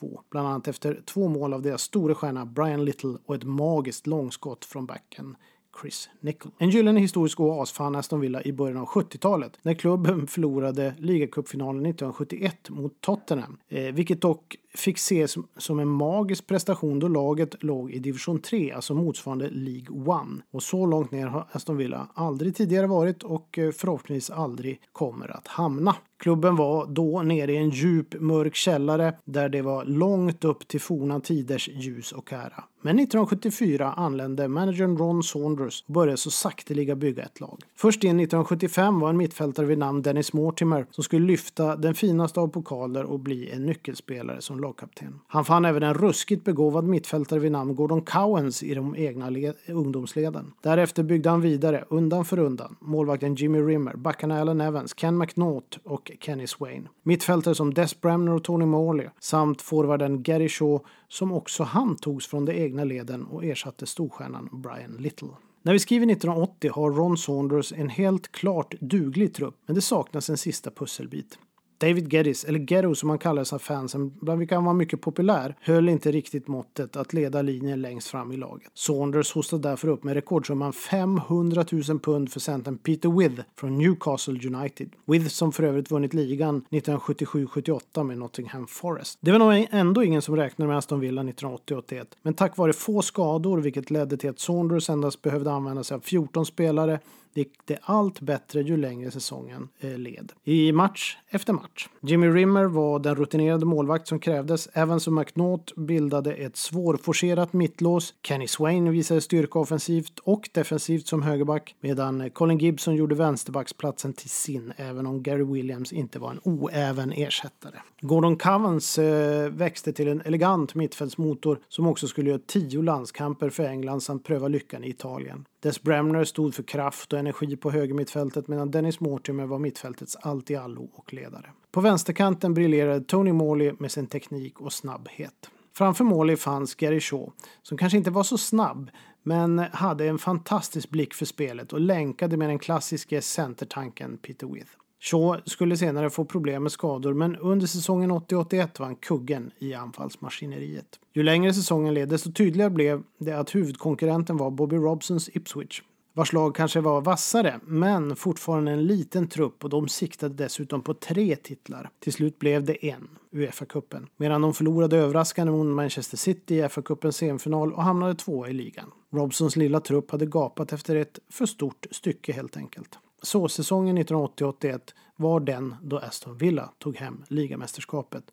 3-2. 0.01 0.19
Bland 0.31 0.47
annat 0.47 0.67
efter 0.67 1.01
två 1.05 1.27
mål 1.27 1.53
av 1.53 1.61
deras 1.61 1.81
store 1.81 2.15
stjärna 2.15 2.45
Brian 2.45 2.85
Little 2.85 3.17
och 3.25 3.35
ett 3.35 3.43
magiskt 3.43 4.07
långskott 4.07 4.65
från 4.65 4.85
backen 4.85 5.35
Chris 5.81 6.09
Nickel. 6.19 6.51
En 6.57 6.69
gyllene 6.69 6.99
historisk 6.99 7.39
oas 7.39 7.71
fann 7.71 7.95
Aston 7.95 8.19
Villa 8.19 8.43
i 8.43 8.51
början 8.53 8.77
av 8.77 8.87
70-talet 8.87 9.59
när 9.61 9.73
klubben 9.73 10.27
förlorade 10.27 10.93
ligacupfinalen 10.97 11.85
1971 11.85 12.69
mot 12.69 13.01
Tottenham, 13.01 13.57
eh, 13.69 13.93
vilket 13.93 14.21
dock 14.21 14.55
fick 14.75 14.97
ses 14.97 15.37
som 15.57 15.79
en 15.79 15.87
magisk 15.87 16.47
prestation 16.47 16.99
då 16.99 17.07
laget 17.07 17.63
låg 17.63 17.91
i 17.91 17.99
division 17.99 18.41
3, 18.41 18.71
alltså 18.71 18.93
motsvarande 18.93 19.49
League 19.49 20.15
1. 20.37 20.43
Och 20.51 20.63
så 20.63 20.85
långt 20.85 21.11
ner 21.11 21.27
har 21.27 21.47
Aston 21.51 21.77
Villa 21.77 22.07
aldrig 22.13 22.55
tidigare 22.55 22.87
varit 22.87 23.23
och 23.23 23.59
eh, 23.59 23.71
förhoppningsvis 23.71 24.29
aldrig 24.29 24.81
kommer 24.91 25.37
att 25.37 25.47
hamna. 25.47 25.95
Klubben 26.19 26.55
var 26.55 26.87
då 26.87 27.21
nere 27.21 27.53
i 27.53 27.57
en 27.57 27.69
djup 27.69 28.21
mörk 28.21 28.55
källare 28.55 29.13
där 29.25 29.49
det 29.49 29.61
var 29.61 29.85
långt 29.85 30.43
upp 30.43 30.67
till 30.67 30.81
forna 30.81 31.19
tiders 31.19 31.69
ljus 31.69 32.11
och 32.11 32.33
ära. 32.33 32.63
Men 32.81 32.99
1974 32.99 33.93
anlände 33.93 34.47
managern 34.47 34.97
Ron 34.97 35.23
Saunders 35.23 35.83
och 35.87 35.93
började 35.93 36.17
så 36.17 36.31
sakteliga 36.31 36.95
bygga 36.95 37.23
ett 37.23 37.39
lag. 37.39 37.59
Först 37.75 38.03
in 38.03 38.09
1975 38.09 38.99
var 38.99 39.09
en 39.09 39.17
mittfältare 39.17 39.65
vid 39.65 39.77
namn 39.77 40.01
Dennis 40.01 40.33
Mortimer 40.33 40.85
som 40.91 41.03
skulle 41.03 41.25
lyfta 41.25 41.75
den 41.75 41.95
finaste 41.95 42.39
av 42.39 42.47
pokaler 42.47 43.03
och 43.03 43.19
bli 43.19 43.49
en 43.49 43.65
nyckelspelare 43.65 44.41
som 44.41 44.58
lagkapten. 44.59 45.19
Han 45.27 45.45
fann 45.45 45.65
även 45.65 45.83
en 45.83 45.93
ruskigt 45.93 46.43
begåvad 46.43 46.83
mittfältare 46.83 47.39
vid 47.39 47.51
namn 47.51 47.75
Gordon 47.75 48.01
Cowens 48.01 48.63
i 48.63 48.73
de 48.73 48.95
egna 48.95 49.53
ungdomsleden. 49.67 50.53
Därefter 50.61 51.03
byggde 51.03 51.29
han 51.29 51.41
vidare, 51.41 51.85
undan 51.89 52.25
för 52.25 52.39
undan, 52.39 52.75
målvakten 52.79 53.35
Jimmy 53.35 53.59
Rimmer, 53.59 53.95
backarna 53.95 54.41
Allen 54.41 54.61
Evans, 54.61 54.93
Ken 54.93 55.17
McNaught 55.17 55.79
och 55.83 56.11
Kenny 56.19 56.47
Swain. 56.47 56.87
Mittfältare 57.03 57.55
som 57.55 57.73
Des 57.73 58.01
Bremner 58.01 58.33
och 58.33 58.43
Tony 58.43 58.65
Morley 58.65 59.07
samt 59.19 59.61
forwarden 59.61 60.23
Gary 60.23 60.49
Shaw 60.49 60.79
som 61.07 61.33
också 61.33 61.63
han 61.63 61.95
togs 61.95 62.27
från 62.27 62.45
de 62.45 62.53
egna 62.53 62.83
leden 62.83 63.25
och 63.25 63.45
ersatte 63.45 63.85
storstjärnan 63.85 64.49
Brian 64.51 64.95
Little. 64.99 65.29
När 65.61 65.73
vi 65.73 65.79
skriver 65.79 66.11
1980 66.11 66.71
har 66.73 66.91
Ron 66.91 67.17
Saunders 67.17 67.73
en 67.73 67.89
helt 67.89 68.31
klart 68.31 68.73
duglig 68.79 69.33
trupp, 69.33 69.55
men 69.65 69.75
det 69.75 69.81
saknas 69.81 70.29
en 70.29 70.37
sista 70.37 70.71
pusselbit. 70.71 71.39
David 71.79 72.13
Geddes, 72.13 72.43
eller 72.43 72.59
Gero 72.59 72.95
som 72.95 73.09
han 73.09 73.19
kallades 73.19 73.53
av 73.53 73.59
fansen, 73.59 74.13
bland 74.21 74.39
vilka 74.39 74.55
han 74.55 74.65
var 74.65 74.73
mycket 74.73 75.01
populär, 75.01 75.55
höll 75.61 75.89
inte 75.89 76.11
riktigt 76.11 76.47
måttet 76.47 76.95
att 76.95 77.13
leda 77.13 77.41
linjen 77.41 77.81
längst 77.81 78.07
fram 78.07 78.31
i 78.31 78.37
laget. 78.37 78.71
Saunders 78.73 79.33
hostade 79.33 79.69
därför 79.69 79.87
upp 79.87 80.03
med 80.03 80.13
rekordsumman 80.13 80.73
500 80.73 81.65
000 81.71 81.99
pund 81.99 82.31
för 82.31 82.39
centern 82.39 82.77
Peter 82.77 83.09
With 83.09 83.41
från 83.59 83.77
Newcastle 83.77 84.47
United. 84.47 84.89
With 85.05 85.27
som 85.27 85.51
för 85.51 85.63
övrigt 85.63 85.91
vunnit 85.91 86.13
ligan 86.13 86.65
1977-78 86.69 88.03
med 88.03 88.17
Nottingham 88.17 88.67
Forest. 88.67 89.17
Det 89.21 89.31
var 89.31 89.39
nog 89.39 89.67
ändå 89.71 90.03
ingen 90.03 90.21
som 90.21 90.35
räknade 90.35 90.69
med 90.69 90.77
Aston 90.77 90.99
Villa 90.99 91.23
1980-81, 91.23 92.05
men 92.21 92.33
tack 92.33 92.57
vare 92.57 92.73
få 92.73 93.01
skador, 93.01 93.57
vilket 93.57 93.91
ledde 93.91 94.17
till 94.17 94.29
att 94.29 94.39
Saunders 94.39 94.89
endast 94.89 95.21
behövde 95.21 95.51
använda 95.51 95.83
sig 95.83 95.95
av 95.95 95.99
14 95.99 96.45
spelare, 96.45 96.99
gick 97.33 97.51
det 97.65 97.77
allt 97.81 98.21
bättre 98.21 98.61
ju 98.61 98.77
längre 98.77 99.11
säsongen 99.11 99.69
eh, 99.79 99.97
led. 99.97 100.31
I 100.43 100.71
match 100.71 101.17
efter 101.29 101.53
match. 101.53 101.87
Jimmy 102.01 102.27
Rimmer 102.27 102.65
var 102.65 102.99
den 102.99 103.15
rutinerade 103.15 103.65
målvakt 103.65 104.07
som 104.07 104.19
krävdes. 104.19 104.67
Evans 104.73 105.07
och 105.07 105.13
McNaught 105.13 105.75
bildade 105.75 106.33
ett 106.33 106.57
svårforcerat 106.57 107.53
mittlås. 107.53 108.13
Kenny 108.23 108.47
Swain 108.47 108.91
visade 108.91 109.21
styrka 109.21 109.59
offensivt 109.59 110.19
och 110.19 110.49
defensivt 110.53 111.07
som 111.07 111.21
högerback 111.21 111.75
medan 111.81 112.29
Colin 112.29 112.57
Gibson 112.57 112.95
gjorde 112.95 113.15
vänsterbacksplatsen 113.15 114.13
till 114.13 114.29
sin 114.29 114.73
även 114.77 115.07
om 115.07 115.23
Gary 115.23 115.43
Williams 115.43 115.93
inte 115.93 116.19
var 116.19 116.31
en 116.31 116.39
oäven 116.43 117.11
ersättare. 117.11 117.75
Gordon 118.01 118.37
Covens 118.37 118.97
eh, 118.97 119.49
växte 119.49 119.93
till 119.93 120.07
en 120.07 120.21
elegant 120.21 120.75
mittfältsmotor 120.75 121.59
som 121.67 121.87
också 121.87 122.07
skulle 122.07 122.29
göra 122.29 122.41
tio 122.47 122.81
landskamper 122.81 123.49
för 123.49 123.63
England 123.63 124.01
samt 124.01 124.23
pröva 124.23 124.47
lyckan 124.47 124.83
i 124.83 124.89
Italien. 124.89 125.45
Des 125.59 125.83
Bremner 125.83 126.23
stod 126.23 126.55
för 126.55 126.63
kraft 126.63 127.13
och 127.13 127.19
energi 127.19 127.57
på 127.57 127.71
högermittfältet 127.71 128.47
medan 128.47 128.71
Dennis 128.71 128.99
Mortimer 128.99 129.45
var 129.45 129.59
mittfältets 129.59 130.15
allt-i-allo 130.15 130.89
och 130.93 131.13
ledare. 131.13 131.51
På 131.71 131.81
vänsterkanten 131.81 132.53
briljerade 132.53 133.01
Tony 133.01 133.31
Morley 133.31 133.73
med 133.79 133.91
sin 133.91 134.07
teknik 134.07 134.61
och 134.61 134.73
snabbhet. 134.73 135.49
Framför 135.73 136.03
Morley 136.03 136.35
fanns 136.35 136.75
Gary 136.75 136.99
Shaw, 136.99 137.31
som 137.61 137.77
kanske 137.77 137.97
inte 137.97 138.11
var 138.11 138.23
så 138.23 138.37
snabb 138.37 138.89
men 139.23 139.59
hade 139.59 140.07
en 140.07 140.17
fantastisk 140.17 140.89
blick 140.89 141.13
för 141.13 141.25
spelet 141.25 141.73
och 141.73 141.79
länkade 141.79 142.37
med 142.37 142.49
den 142.49 142.59
klassiske 142.59 143.21
centertanken 143.21 144.17
Peter 144.17 144.47
With. 144.47 144.71
Shaw 144.99 145.41
skulle 145.45 145.77
senare 145.77 146.09
få 146.09 146.25
problem 146.25 146.63
med 146.63 146.71
skador 146.71 147.13
men 147.13 147.35
under 147.35 147.67
säsongen 147.67 148.11
80-81 148.11 148.79
var 148.79 148.85
han 148.85 148.95
kuggen 148.95 149.51
i 149.59 149.73
anfallsmaskineriet. 149.73 150.99
Ju 151.13 151.23
längre 151.23 151.53
säsongen 151.53 151.93
led 151.93 152.09
desto 152.09 152.31
tydligare 152.31 152.69
blev 152.69 153.03
det 153.17 153.31
att 153.31 153.55
huvudkonkurrenten 153.55 154.37
var 154.37 154.51
Bobby 154.51 154.75
Robsons 154.75 155.29
Ipswich 155.33 155.81
vars 156.19 156.33
lag 156.33 156.55
kanske 156.55 156.81
var 156.81 157.01
vassare, 157.01 157.59
men 157.63 158.15
fortfarande 158.15 158.71
en 158.71 158.87
liten 158.87 159.27
trupp 159.27 159.63
och 159.63 159.69
de 159.69 159.87
siktade 159.87 160.33
dessutom 160.33 160.81
på 160.81 160.93
tre 160.93 161.35
titlar. 161.35 161.89
Till 161.99 162.13
slut 162.13 162.39
blev 162.39 162.63
det 162.63 162.85
en, 162.85 163.09
Uefa-cupen, 163.31 164.07
medan 164.17 164.41
de 164.41 164.53
förlorade 164.53 164.97
överraskande 164.97 165.51
mot 165.51 165.65
Manchester 165.65 166.17
City 166.17 166.55
i 166.55 166.61
Uefa-cupens 166.61 167.11
semifinal 167.11 167.73
och 167.73 167.83
hamnade 167.83 168.15
tvåa 168.15 168.49
i 168.49 168.53
ligan. 168.53 168.91
Robsons 169.13 169.55
lilla 169.55 169.79
trupp 169.79 170.11
hade 170.11 170.25
gapat 170.25 170.73
efter 170.73 170.95
ett 170.95 171.19
för 171.29 171.45
stort 171.45 171.85
stycke 171.91 172.33
helt 172.33 172.57
enkelt. 172.57 172.99
Så 173.21 173.49
säsongen 173.49 173.97
1980-81 173.97 174.79
var 175.15 175.39
den 175.39 175.75
då 175.81 175.97
Aston 175.97 176.37
Villa 176.37 176.69
tog 176.77 176.95
hem 176.95 177.23
ligamästerskapet 177.27 178.23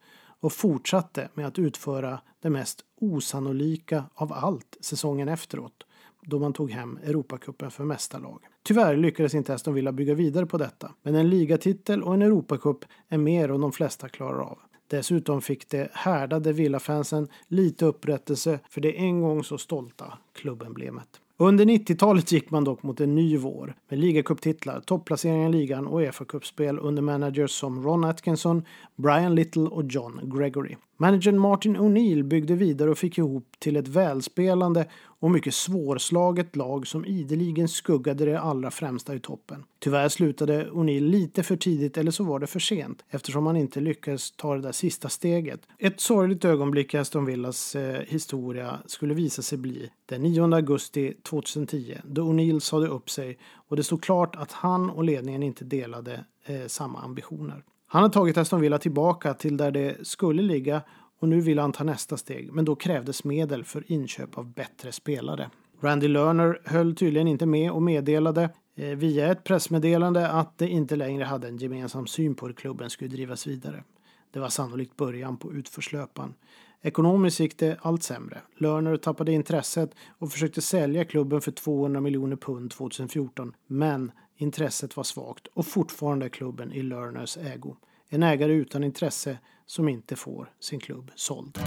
och 0.40 0.52
fortsatte 0.52 1.28
med 1.34 1.46
att 1.46 1.58
utföra 1.58 2.20
det 2.40 2.50
mest 2.50 2.84
osannolika 3.00 4.04
av 4.14 4.32
allt 4.32 4.76
säsongen 4.80 5.28
efteråt 5.28 5.86
då 6.26 6.38
man 6.38 6.52
tog 6.52 6.70
hem 6.70 6.98
Europacupen 7.02 7.70
för 7.70 7.84
mästarlag. 7.84 8.40
Tyvärr 8.62 8.96
lyckades 8.96 9.34
inte 9.34 9.54
Aston 9.54 9.74
Villa 9.74 9.92
bygga 9.92 10.14
vidare 10.14 10.46
på 10.46 10.58
detta, 10.58 10.94
men 11.02 11.14
en 11.14 11.30
ligatitel 11.30 12.02
och 12.02 12.14
en 12.14 12.22
Europacup 12.22 12.84
är 13.08 13.18
mer 13.18 13.48
än 13.48 13.60
de 13.60 13.72
flesta 13.72 14.08
klarar 14.08 14.40
av. 14.40 14.58
Dessutom 14.88 15.42
fick 15.42 15.70
de 15.70 15.88
härdade 15.92 16.52
Villa-fansen 16.52 17.28
lite 17.48 17.86
upprättelse 17.86 18.60
för 18.68 18.80
det 18.80 18.98
en 18.98 19.20
gång 19.20 19.44
så 19.44 19.58
stolta 19.58 20.18
klubbemblemet. 20.32 21.20
Under 21.38 21.64
90-talet 21.64 22.32
gick 22.32 22.50
man 22.50 22.64
dock 22.64 22.82
mot 22.82 23.00
en 23.00 23.14
ny 23.14 23.36
vår 23.36 23.74
med 23.88 23.98
ligacuptitlar, 23.98 24.80
topplaceringar 24.80 25.48
i 25.48 25.52
ligan 25.52 25.86
och 25.86 26.00
Uefa-cupspel 26.00 26.78
under 26.78 27.02
managers 27.02 27.50
som 27.50 27.84
Ron 27.84 28.04
Atkinson, 28.04 28.62
Brian 28.96 29.34
Little 29.34 29.62
och 29.62 29.84
John 29.84 30.20
Gregory. 30.36 30.76
Managern 30.96 31.38
Martin 31.38 31.76
O'Neill 31.76 32.22
byggde 32.22 32.54
vidare 32.54 32.90
och 32.90 32.98
fick 32.98 33.18
ihop 33.18 33.48
till 33.58 33.76
ett 33.76 33.88
välspelande 33.88 34.86
och 35.20 35.30
mycket 35.30 35.54
svårslaget 35.54 36.56
lag 36.56 36.87
som 36.87 37.04
ideligen 37.04 37.68
skuggade 37.68 38.25
det 38.25 38.40
allra 38.40 38.70
främsta 38.70 39.14
i 39.14 39.20
toppen. 39.20 39.64
Tyvärr 39.78 40.08
slutade 40.08 40.70
O'Neill 40.70 41.08
lite 41.08 41.42
för 41.42 41.56
tidigt 41.56 41.96
eller 41.96 42.11
så 42.11 42.25
var 42.25 42.38
det 42.38 42.46
för 42.46 42.61
sent 42.61 43.04
eftersom 43.08 43.46
han 43.46 43.56
inte 43.56 43.80
lyckades 43.80 44.32
ta 44.32 44.54
det 44.54 44.61
där 44.61 44.73
sista 44.73 45.08
steget. 45.08 45.61
Ett 45.78 46.00
sorgligt 46.00 46.44
ögonblick 46.44 46.94
i 46.94 46.99
Aston 46.99 47.25
Villas 47.25 47.76
eh, 47.76 48.00
historia 48.06 48.78
skulle 48.87 49.14
visa 49.14 49.42
sig 49.42 49.58
bli 49.58 49.90
den 50.06 50.23
9 50.23 50.54
augusti 50.54 51.14
2010 51.23 51.99
då 52.04 52.23
O'Neill 52.23 52.61
sade 52.61 52.88
upp 52.88 53.11
sig 53.11 53.38
och 53.68 53.76
det 53.76 53.85
stod 53.85 54.02
klart 54.02 54.37
att 54.37 54.52
han 54.52 54.90
och 54.90 55.04
ledningen 55.04 55.42
inte 55.42 55.64
delade 55.64 56.25
eh, 56.44 56.66
samma 56.66 56.99
ambitioner. 56.99 57.62
Han 57.88 58.02
har 58.02 58.08
tagit 58.08 58.37
Aston 58.37 58.61
Villa 58.61 58.78
tillbaka 58.78 59.35
till 59.35 59.56
där 59.56 59.70
det 59.70 60.06
skulle 60.06 60.42
ligga 60.42 60.82
och 61.20 61.28
nu 61.28 61.40
vill 61.40 61.58
han 61.58 61.73
ta 61.73 61.85
nästa 61.85 62.16
steg, 62.16 62.52
men 62.52 62.64
då 62.64 62.76
krävdes 62.76 63.25
medel 63.25 63.64
för 63.64 63.92
inköp 63.92 64.38
av 64.38 64.52
bättre 64.52 64.92
spelare. 64.92 65.50
Randy 65.80 66.08
Lerner 66.08 66.61
höll 66.64 66.96
tydligen 66.96 67.28
inte 67.28 67.46
med 67.46 67.70
och 67.70 67.82
meddelade 67.82 68.50
eh, 68.76 68.88
via 68.88 69.32
ett 69.32 69.44
pressmeddelande 69.44 70.28
att 70.28 70.58
det 70.58 70.68
inte 70.68 70.96
längre 70.96 71.25
hade 71.25 71.49
en 71.49 71.56
gemensam 71.56 72.06
syn 72.06 72.35
på 72.35 72.46
hur 72.46 72.54
klubben 72.54 72.90
skulle 72.90 73.11
drivas 73.11 73.46
vidare. 73.46 73.85
Det 74.30 74.40
var 74.40 74.49
sannolikt 74.49 74.96
början 74.96 75.37
på 75.37 75.52
utförslöpan. 75.52 76.35
Ekonomiskt 76.82 77.40
gick 77.40 77.58
det 77.58 77.78
allt 77.82 78.02
sämre. 78.02 78.38
Lerner 78.56 78.96
tappade 78.96 79.32
intresset 79.32 79.90
och 80.18 80.32
försökte 80.32 80.61
sälja 80.61 81.04
klubben 81.04 81.40
för 81.40 81.52
200 81.52 82.00
miljoner 82.00 82.37
pund 82.37 82.70
2014, 82.70 83.52
men 83.66 84.12
intresset 84.37 84.96
var 84.96 85.04
svagt 85.04 85.46
och 85.46 85.66
fortfarande 85.66 86.26
är 86.26 86.30
klubben 86.30 86.73
i 86.73 86.82
Lerners 86.82 87.37
ägo. 87.37 87.76
En 88.08 88.22
ägare 88.22 88.52
utan 88.52 88.84
intresse 88.84 89.38
som 89.66 89.88
inte 89.88 90.16
får 90.16 90.50
sin 90.60 90.80
klubb 90.80 91.10
såld. 91.14 91.58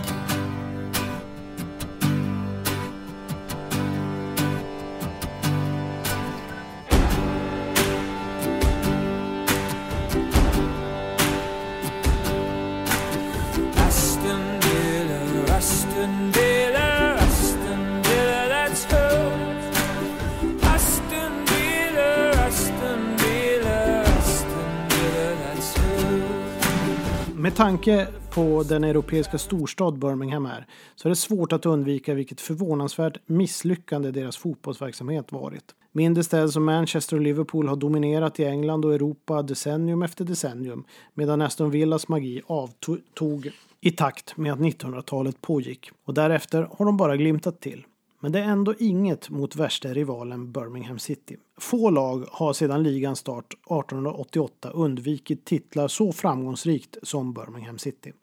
Med 27.49 27.55
tanke 27.55 28.07
på 28.33 28.63
den 28.63 28.83
europeiska 28.83 29.37
storstad 29.37 29.99
Birmingham 29.99 30.45
är 30.45 30.67
så 30.95 31.07
är 31.07 31.09
det 31.09 31.15
svårt 31.15 31.53
att 31.53 31.65
undvika 31.65 32.13
vilket 32.13 32.41
förvånansvärt 32.41 33.17
misslyckande 33.25 34.11
deras 34.11 34.37
fotbollsverksamhet 34.37 35.31
varit. 35.31 35.63
Mindre 35.91 36.23
städer 36.23 36.47
som 36.47 36.65
Manchester 36.65 37.15
och 37.15 37.21
Liverpool 37.21 37.67
har 37.67 37.75
dominerat 37.75 38.39
i 38.39 38.45
England 38.45 38.85
och 38.85 38.93
Europa 38.93 39.41
decennium 39.41 40.01
efter 40.01 40.25
decennium 40.25 40.83
medan 41.13 41.41
Aston 41.41 41.71
Villas 41.71 42.07
magi 42.07 42.41
avtog 42.47 43.51
i 43.81 43.91
takt 43.91 44.37
med 44.37 44.53
att 44.53 44.59
1900-talet 44.59 45.41
pågick 45.41 45.91
och 46.05 46.13
därefter 46.13 46.67
har 46.71 46.85
de 46.85 46.97
bara 46.97 47.17
glimtat 47.17 47.59
till. 47.59 47.85
Men 48.19 48.31
det 48.31 48.39
är 48.39 48.43
ändå 48.43 48.73
inget 48.79 49.29
mot 49.29 49.55
värsta 49.55 49.89
rivalen 49.89 50.51
Birmingham 50.51 50.99
City. 50.99 51.37
Få 51.57 51.89
lag 51.89 52.25
har 52.31 52.53
sedan 52.53 52.83
ligans 52.83 53.19
start 53.19 53.53
1888 53.53 54.69
undvikit 54.69 55.45
titlar 55.45 55.87
så 55.87 56.11
framgångsrikt 56.11 56.97
som 57.03 57.33
Birmingham 57.33 57.77
City. 57.77 58.13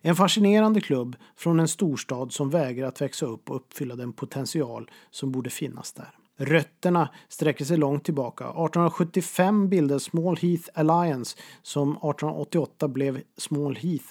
En 0.00 0.16
fascinerande 0.16 0.80
klubb 0.80 1.16
från 1.36 1.60
en 1.60 1.68
storstad 1.68 2.32
som 2.32 2.50
vägrar 2.50 2.88
att 2.88 3.00
växa 3.00 3.26
upp 3.26 3.50
och 3.50 3.56
uppfylla 3.56 3.96
den 3.96 4.12
potential 4.12 4.90
som 5.10 5.32
borde 5.32 5.50
finnas 5.50 5.92
där. 5.92 6.18
Rötterna 6.36 7.08
sträcker 7.28 7.64
sig 7.64 7.76
långt 7.76 8.04
tillbaka. 8.04 8.44
1875 8.44 9.68
bildades 9.68 10.02
Small 10.02 10.36
Heath 10.36 10.68
Alliance 10.74 11.36
som 11.62 11.90
1888 11.90 12.88
blev 12.88 13.20
Small 13.36 13.76
Heath 13.76 14.06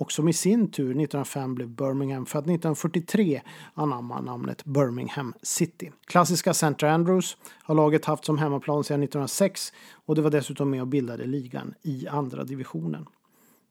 och 0.00 0.12
som 0.12 0.28
i 0.28 0.32
sin 0.32 0.70
tur 0.70 0.84
1905 0.84 1.54
blev 1.54 1.68
Birmingham 1.68 2.26
för 2.26 2.38
att 2.38 2.44
1943 2.44 3.42
anamma 3.74 4.20
namnet 4.20 4.64
Birmingham 4.64 5.34
City. 5.42 5.92
Klassiska 6.06 6.50
St. 6.50 6.86
Andrews 6.86 7.36
har 7.62 7.74
laget 7.74 8.04
haft 8.04 8.24
som 8.24 8.38
hemmaplan 8.38 8.84
sedan 8.84 9.02
1906 9.02 9.72
och 9.92 10.14
det 10.14 10.22
var 10.22 10.30
dessutom 10.30 10.70
med 10.70 10.80
och 10.80 10.86
bildade 10.86 11.24
ligan 11.24 11.74
i 11.82 12.08
andra 12.08 12.44
divisionen. 12.44 13.06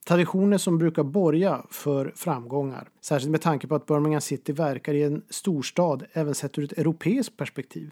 Traditioner 0.08 0.58
som 0.58 0.78
brukar 0.78 1.04
borga 1.04 1.65
för 1.70 2.13
framgångar, 2.15 2.89
särskilt 3.02 3.32
med 3.32 3.42
tanke 3.42 3.68
på 3.68 3.76
att 3.76 3.86
Birmingham 3.86 4.22
City 4.22 4.54
verkar 4.54 4.94
i 4.94 5.04
en 5.04 5.22
storstad 5.30 6.04
även 6.13 6.36
sett 6.36 6.58
ur 6.58 6.63
ett 6.63 6.78
europeiskt 6.78 7.38
perspektiv. 7.38 7.92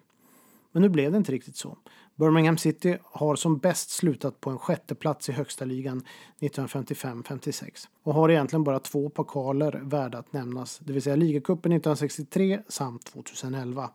Men 0.72 0.82
nu 0.82 0.90
blev 0.90 1.12
det 1.12 1.18
inte 1.18 1.32
riktigt 1.32 1.58
så. 1.58 1.78
Birmingham 2.18 2.58
City 2.58 2.98
har 3.04 3.36
som 3.36 3.58
bäst 3.58 3.90
slutat 3.90 4.42
på 4.42 4.50
en 4.50 4.60
sjätte 4.60 4.96
plats 4.96 5.30
i 5.30 5.32
högsta 5.32 5.66
ligan 5.66 6.04
1955-56 6.40 7.88
och 8.04 8.14
har 8.14 8.30
egentligen 8.30 8.64
bara 8.64 8.80
två 8.80 9.10
pokaler 9.10 9.82
värda 9.84 10.18
att 10.18 10.34
nämnas, 10.34 10.80
det 10.80 10.94
vill 10.94 11.02
säga 11.02 11.16
ligacupen 11.16 11.72
1963 11.72 12.62
samt 12.68 13.06
2011. 13.06 13.90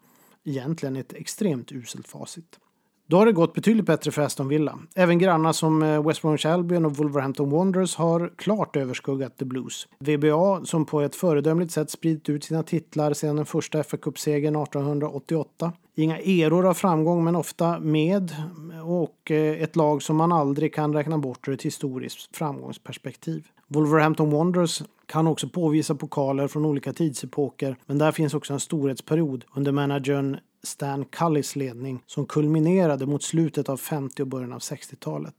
Egentligen 0.45 0.97
ett 0.97 1.13
extremt 1.13 1.73
uselt 1.73 2.09
facit. 2.09 2.59
Då 3.07 3.17
har 3.17 3.27
det 3.27 3.33
gått 3.33 3.55
betydligt 3.55 3.87
bättre 3.87 4.11
för 4.11 4.23
Aston 4.23 4.49
Villa. 4.49 4.79
Även 4.95 5.19
grannar 5.19 5.53
som 5.53 5.83
eh, 5.83 6.07
West 6.07 6.23
Bromwich 6.23 6.47
Albion 6.47 6.85
och 6.85 6.97
Wolverhampton 6.97 7.51
Wanderers 7.51 7.97
har 7.97 8.33
klart 8.37 8.77
överskuggat 8.77 9.38
The 9.38 9.45
Blues. 9.45 9.88
VBA, 9.99 10.65
som 10.65 10.87
på 10.87 11.01
ett 11.01 11.17
föredömligt 11.17 11.73
sätt 11.73 11.91
spridit 11.91 12.29
ut 12.29 12.45
sina 12.45 12.62
titlar 12.62 13.12
sedan 13.12 13.37
den 13.37 13.47
första 13.47 13.83
fa 13.83 13.97
Cup-segern 13.97 14.57
1888. 14.57 15.73
Inga 15.95 16.19
eror 16.19 16.67
av 16.67 16.75
framgång, 16.75 17.25
men 17.25 17.37
ofta 17.37 17.79
med 17.81 18.35
och 18.85 19.31
eh, 19.31 19.62
ett 19.62 19.77
lag 19.77 20.03
som 20.03 20.17
man 20.17 20.33
aldrig 20.33 20.75
kan 20.75 20.95
räkna 20.95 21.19
bort 21.19 21.49
ur 21.49 21.55
ett 21.55 21.62
historiskt 21.62 22.37
framgångsperspektiv. 22.37 23.47
Wolverhampton 23.69 24.31
Wanderers 24.31 24.83
kan 25.07 25.27
också 25.27 25.49
påvisa 25.49 25.95
pokaler 25.95 26.49
från 26.49 26.65
olika 26.65 26.93
tidsepoker, 26.93 27.77
men 27.87 27.99
där 27.99 28.12
finns 28.12 28.35
också 28.35 28.53
en 28.53 28.61
storhetsperiod 28.61 29.45
under 29.55 29.73
managern 29.73 30.37
Stan 30.62 31.05
Cullys 31.05 31.57
ledning 31.57 32.03
som 32.07 32.27
kulminerade 32.27 33.07
mot 33.07 33.22
slutet 33.22 33.68
av 33.68 33.77
50 33.77 34.22
och 34.22 34.29
början 34.29 34.53
av 34.53 34.59
60-talet. 34.59 35.35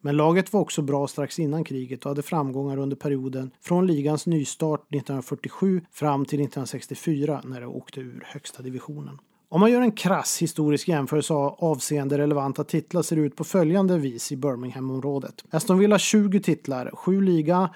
Men 0.00 0.16
laget 0.16 0.52
var 0.52 0.60
också 0.60 0.82
bra 0.82 1.08
strax 1.08 1.38
innan 1.38 1.64
kriget 1.64 2.04
och 2.04 2.10
hade 2.10 2.22
framgångar 2.22 2.76
under 2.76 2.96
perioden 2.96 3.50
från 3.60 3.86
ligans 3.86 4.26
nystart 4.26 4.80
1947 4.80 5.80
fram 5.92 6.24
till 6.24 6.40
1964 6.40 7.42
när 7.44 7.60
det 7.60 7.66
åkte 7.66 8.00
ur 8.00 8.24
högsta 8.26 8.62
divisionen. 8.62 9.18
Om 9.48 9.60
man 9.60 9.70
gör 9.70 9.80
en 9.80 9.92
krass 9.92 10.42
historisk 10.42 10.88
jämförelse 10.88 11.34
avseende 11.34 12.18
relevanta 12.18 12.64
titlar 12.64 13.02
ser 13.02 13.16
det 13.16 13.22
ut 13.22 13.36
på 13.36 13.44
följande 13.44 13.98
vis 13.98 14.32
i 14.32 14.36
Birmingham-området. 14.36 15.44
Aston 15.50 15.78
Villa 15.78 15.98
20 15.98 16.40
titlar, 16.40 16.90
7 16.94 17.20
liga, 17.20 17.70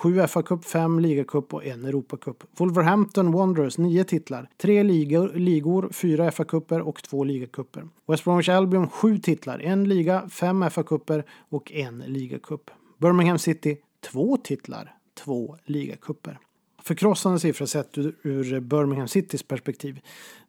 7 0.00 0.26
FA 0.28 0.42
Cup, 0.42 0.64
5 0.64 1.00
ligacup 1.00 1.54
och 1.54 1.64
en 1.64 1.84
Europacup. 1.84 2.44
Wolverhampton 2.56 3.32
Wanderers 3.32 3.78
9 3.78 4.04
titlar, 4.04 4.48
3 4.56 4.82
ligor, 4.82 5.32
ligor 5.34 5.88
4 5.92 6.30
FA 6.30 6.44
Cuper 6.44 6.80
och 6.80 7.02
2 7.02 7.24
ligacuper. 7.24 7.88
West 8.06 8.24
Bromwich 8.24 8.48
Albion 8.48 8.88
7 8.88 9.18
titlar, 9.18 9.58
1 9.58 9.88
liga, 9.88 10.28
5 10.28 10.70
FA 10.70 10.82
Cuper 10.82 11.24
och 11.48 11.72
en 11.72 11.98
ligacup. 11.98 12.70
Birmingham 12.98 13.38
City 13.38 13.78
2 14.12 14.36
titlar, 14.36 14.94
2 15.24 15.56
ligacuper. 15.64 16.38
Förkrossande 16.82 17.40
siffror 17.40 17.66
sett 17.66 17.98
ur, 17.98 18.16
ur 18.22 18.60
Birmingham 18.60 19.08
Citys 19.08 19.42
perspektiv. 19.42 20.00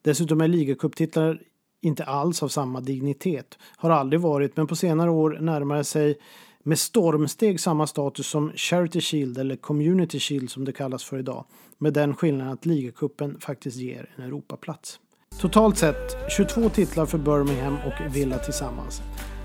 Dessutom 0.01 0.41
är 0.41 0.47
ligacuptitlar 0.47 1.41
inte 1.81 2.03
alls 2.03 2.43
av 2.43 2.47
samma 2.47 2.81
dignitet. 2.81 3.57
Har 3.77 3.89
aldrig 3.89 4.21
varit, 4.21 4.57
men 4.57 4.67
på 4.67 4.75
senare 4.75 5.11
år 5.11 5.37
närmar 5.41 5.83
sig 5.83 6.17
med 6.63 6.80
stormsteg 6.80 7.60
samma 7.60 7.88
status 7.88 8.28
som 8.28 8.52
Charity 8.56 9.02
Shield 9.02 9.38
eller 9.38 9.56
Community 9.56 10.19
Shield 10.19 10.52
som 10.52 10.65
det 10.65 10.71
kallas 10.71 11.04
för 11.04 11.19
idag. 11.19 11.45
Med 11.78 11.93
den 11.93 12.15
skillnaden 12.15 12.54
att 12.54 12.65
ligacupen 12.65 13.39
faktiskt 13.39 13.78
ger 13.78 14.10
en 14.15 14.24
Europaplats. 14.24 15.00
Totalt 15.39 15.78
sett 15.78 16.32
22 16.38 16.69
titlar 16.69 17.06
för 17.06 17.17
Birmingham 17.17 17.78
och 17.86 18.15
Villa 18.15 18.38
tillsammans. 18.38 19.02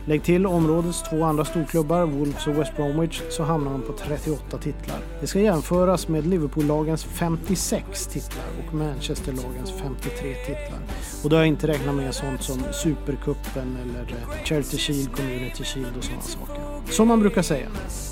Lägg 0.09 0.23
till 0.23 0.47
områdets 0.47 1.03
två 1.03 1.25
andra 1.25 1.45
storklubbar, 1.45 2.07
Wolves 2.07 2.47
och 2.47 2.59
West 2.59 2.77
Bromwich, 2.77 3.23
så 3.31 3.43
hamnar 3.43 3.71
man 3.71 3.83
på 3.83 3.93
38 3.93 4.59
titlar. 4.59 4.99
Det 5.21 5.27
ska 5.27 5.41
jämföras 5.41 6.09
med 6.09 6.27
Liverpool-lagens 6.27 7.05
56 7.05 8.07
titlar 8.07 8.45
och 8.59 8.75
Manchester-lagens 8.75 9.73
53 9.73 10.35
titlar. 10.35 10.81
Och 11.25 11.31
då 11.31 11.37
har 11.37 11.41
jag 11.41 11.49
inte 11.49 11.67
räknat 11.67 11.95
med 11.95 12.15
sånt 12.15 12.43
som 12.43 12.63
Supercupen 12.73 13.77
eller 13.83 14.17
Charity 14.45 14.77
Shield, 14.77 15.17
Community 15.17 15.65
Shield 15.65 15.97
och 15.97 16.05
sådana 16.05 16.23
saker. 16.23 16.66
Som 16.91 17.09
man 17.09 17.21
brukar 17.21 17.43
säga, 17.43 17.69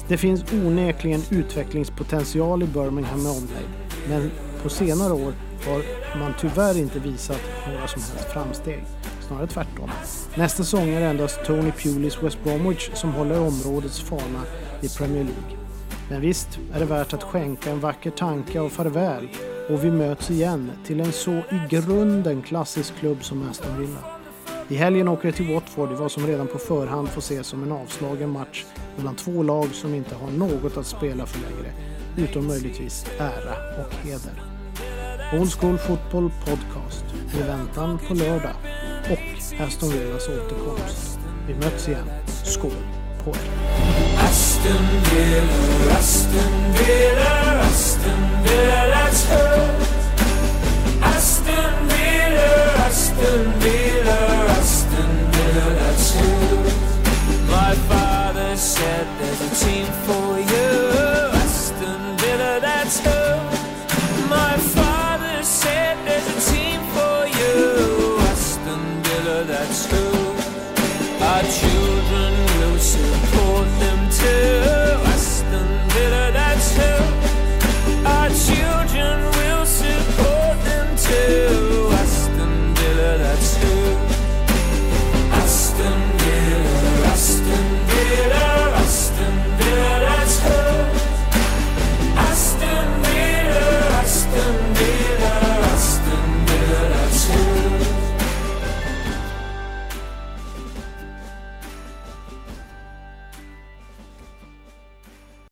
det 0.08 0.16
finns 0.16 0.44
onekligen 0.52 1.22
utvecklingspotential 1.30 2.62
i 2.62 2.66
Birmingham 2.66 3.22
med 3.22 3.32
omnejd, 3.32 3.68
men 4.08 4.30
på 4.62 4.68
senare 4.68 5.12
år 5.12 5.32
har 5.66 5.82
man 6.18 6.34
tyvärr 6.40 6.78
inte 6.78 6.98
visat 6.98 7.40
några 7.72 7.86
som 7.88 8.02
helst 8.02 8.32
framsteg. 8.32 8.84
Snarare 9.28 9.46
tvärtom. 9.46 9.90
Nästa 10.36 10.64
säsong 10.64 10.88
är 10.88 11.00
det 11.00 11.06
endast 11.06 11.44
Tony 11.44 11.72
Pulis 11.72 12.22
West 12.22 12.38
Bromwich 12.44 12.90
som 12.94 13.12
håller 13.12 13.40
områdets 13.40 14.00
fana 14.00 14.42
i 14.80 14.88
Premier 14.88 15.24
League. 15.24 15.58
Men 16.10 16.20
visst 16.20 16.58
är 16.74 16.78
det 16.80 16.84
värt 16.84 17.14
att 17.14 17.22
skänka 17.22 17.70
en 17.70 17.80
vacker 17.80 18.10
tanke 18.10 18.60
av 18.60 18.68
farväl 18.68 19.28
och 19.68 19.84
vi 19.84 19.90
möts 19.90 20.30
igen 20.30 20.70
till 20.86 21.00
en 21.00 21.12
så 21.12 21.32
i 21.32 21.60
grunden 21.70 22.42
klassisk 22.42 22.94
klubb 23.00 23.24
som 23.24 23.50
Aston 23.50 23.80
Villa. 23.80 24.23
I 24.68 24.76
helgen 24.76 25.08
åker 25.08 25.28
det 25.28 25.32
till 25.34 25.54
Watford 25.54 25.92
i 25.92 25.94
vad 25.94 26.12
som 26.12 26.26
redan 26.26 26.46
på 26.46 26.58
förhand 26.58 27.08
får 27.08 27.20
ses 27.20 27.46
som 27.46 27.62
en 27.62 27.72
avslagen 27.72 28.30
match 28.30 28.64
mellan 28.96 29.16
två 29.16 29.42
lag 29.42 29.66
som 29.72 29.94
inte 29.94 30.14
har 30.14 30.30
något 30.30 30.76
att 30.76 30.86
spela 30.86 31.26
för 31.26 31.38
längre, 31.40 31.72
utom 32.16 32.46
möjligtvis 32.46 33.06
ära 33.18 33.84
och 33.84 33.94
heder. 33.94 34.42
Old 35.40 35.52
School 35.52 35.78
Football 35.78 36.30
Podcast 36.44 37.04
i 37.34 37.42
väntan 37.42 37.98
på 38.08 38.14
lördag 38.14 38.54
och 39.10 39.60
Aston 39.60 39.90
Villas 39.90 40.28
återkomst. 40.28 41.18
Vi 41.48 41.54
möts 41.54 41.88
igen. 41.88 42.08
Skål 42.44 42.70
på 43.24 43.30
er! 43.30 43.50
Aston 44.18 44.86
Villa, 45.10 45.94
Aston 45.98 46.72
Villa, 46.78 47.60
Aston 47.60 48.20
Villa, 48.44 48.86
let's. 48.94 49.30
Aston 51.02 51.88
Villa, 51.88 52.86
Aston 52.86 53.52
Villa. 53.60 53.83
learn 55.54 55.76
at 55.76 55.96
school. 55.96 56.64
My 57.46 57.74
father 57.88 58.56
said 58.56 59.06
there's 59.18 59.40
a 59.40 59.64
team 59.64 59.86
for 60.06 60.40
you. 60.40 61.13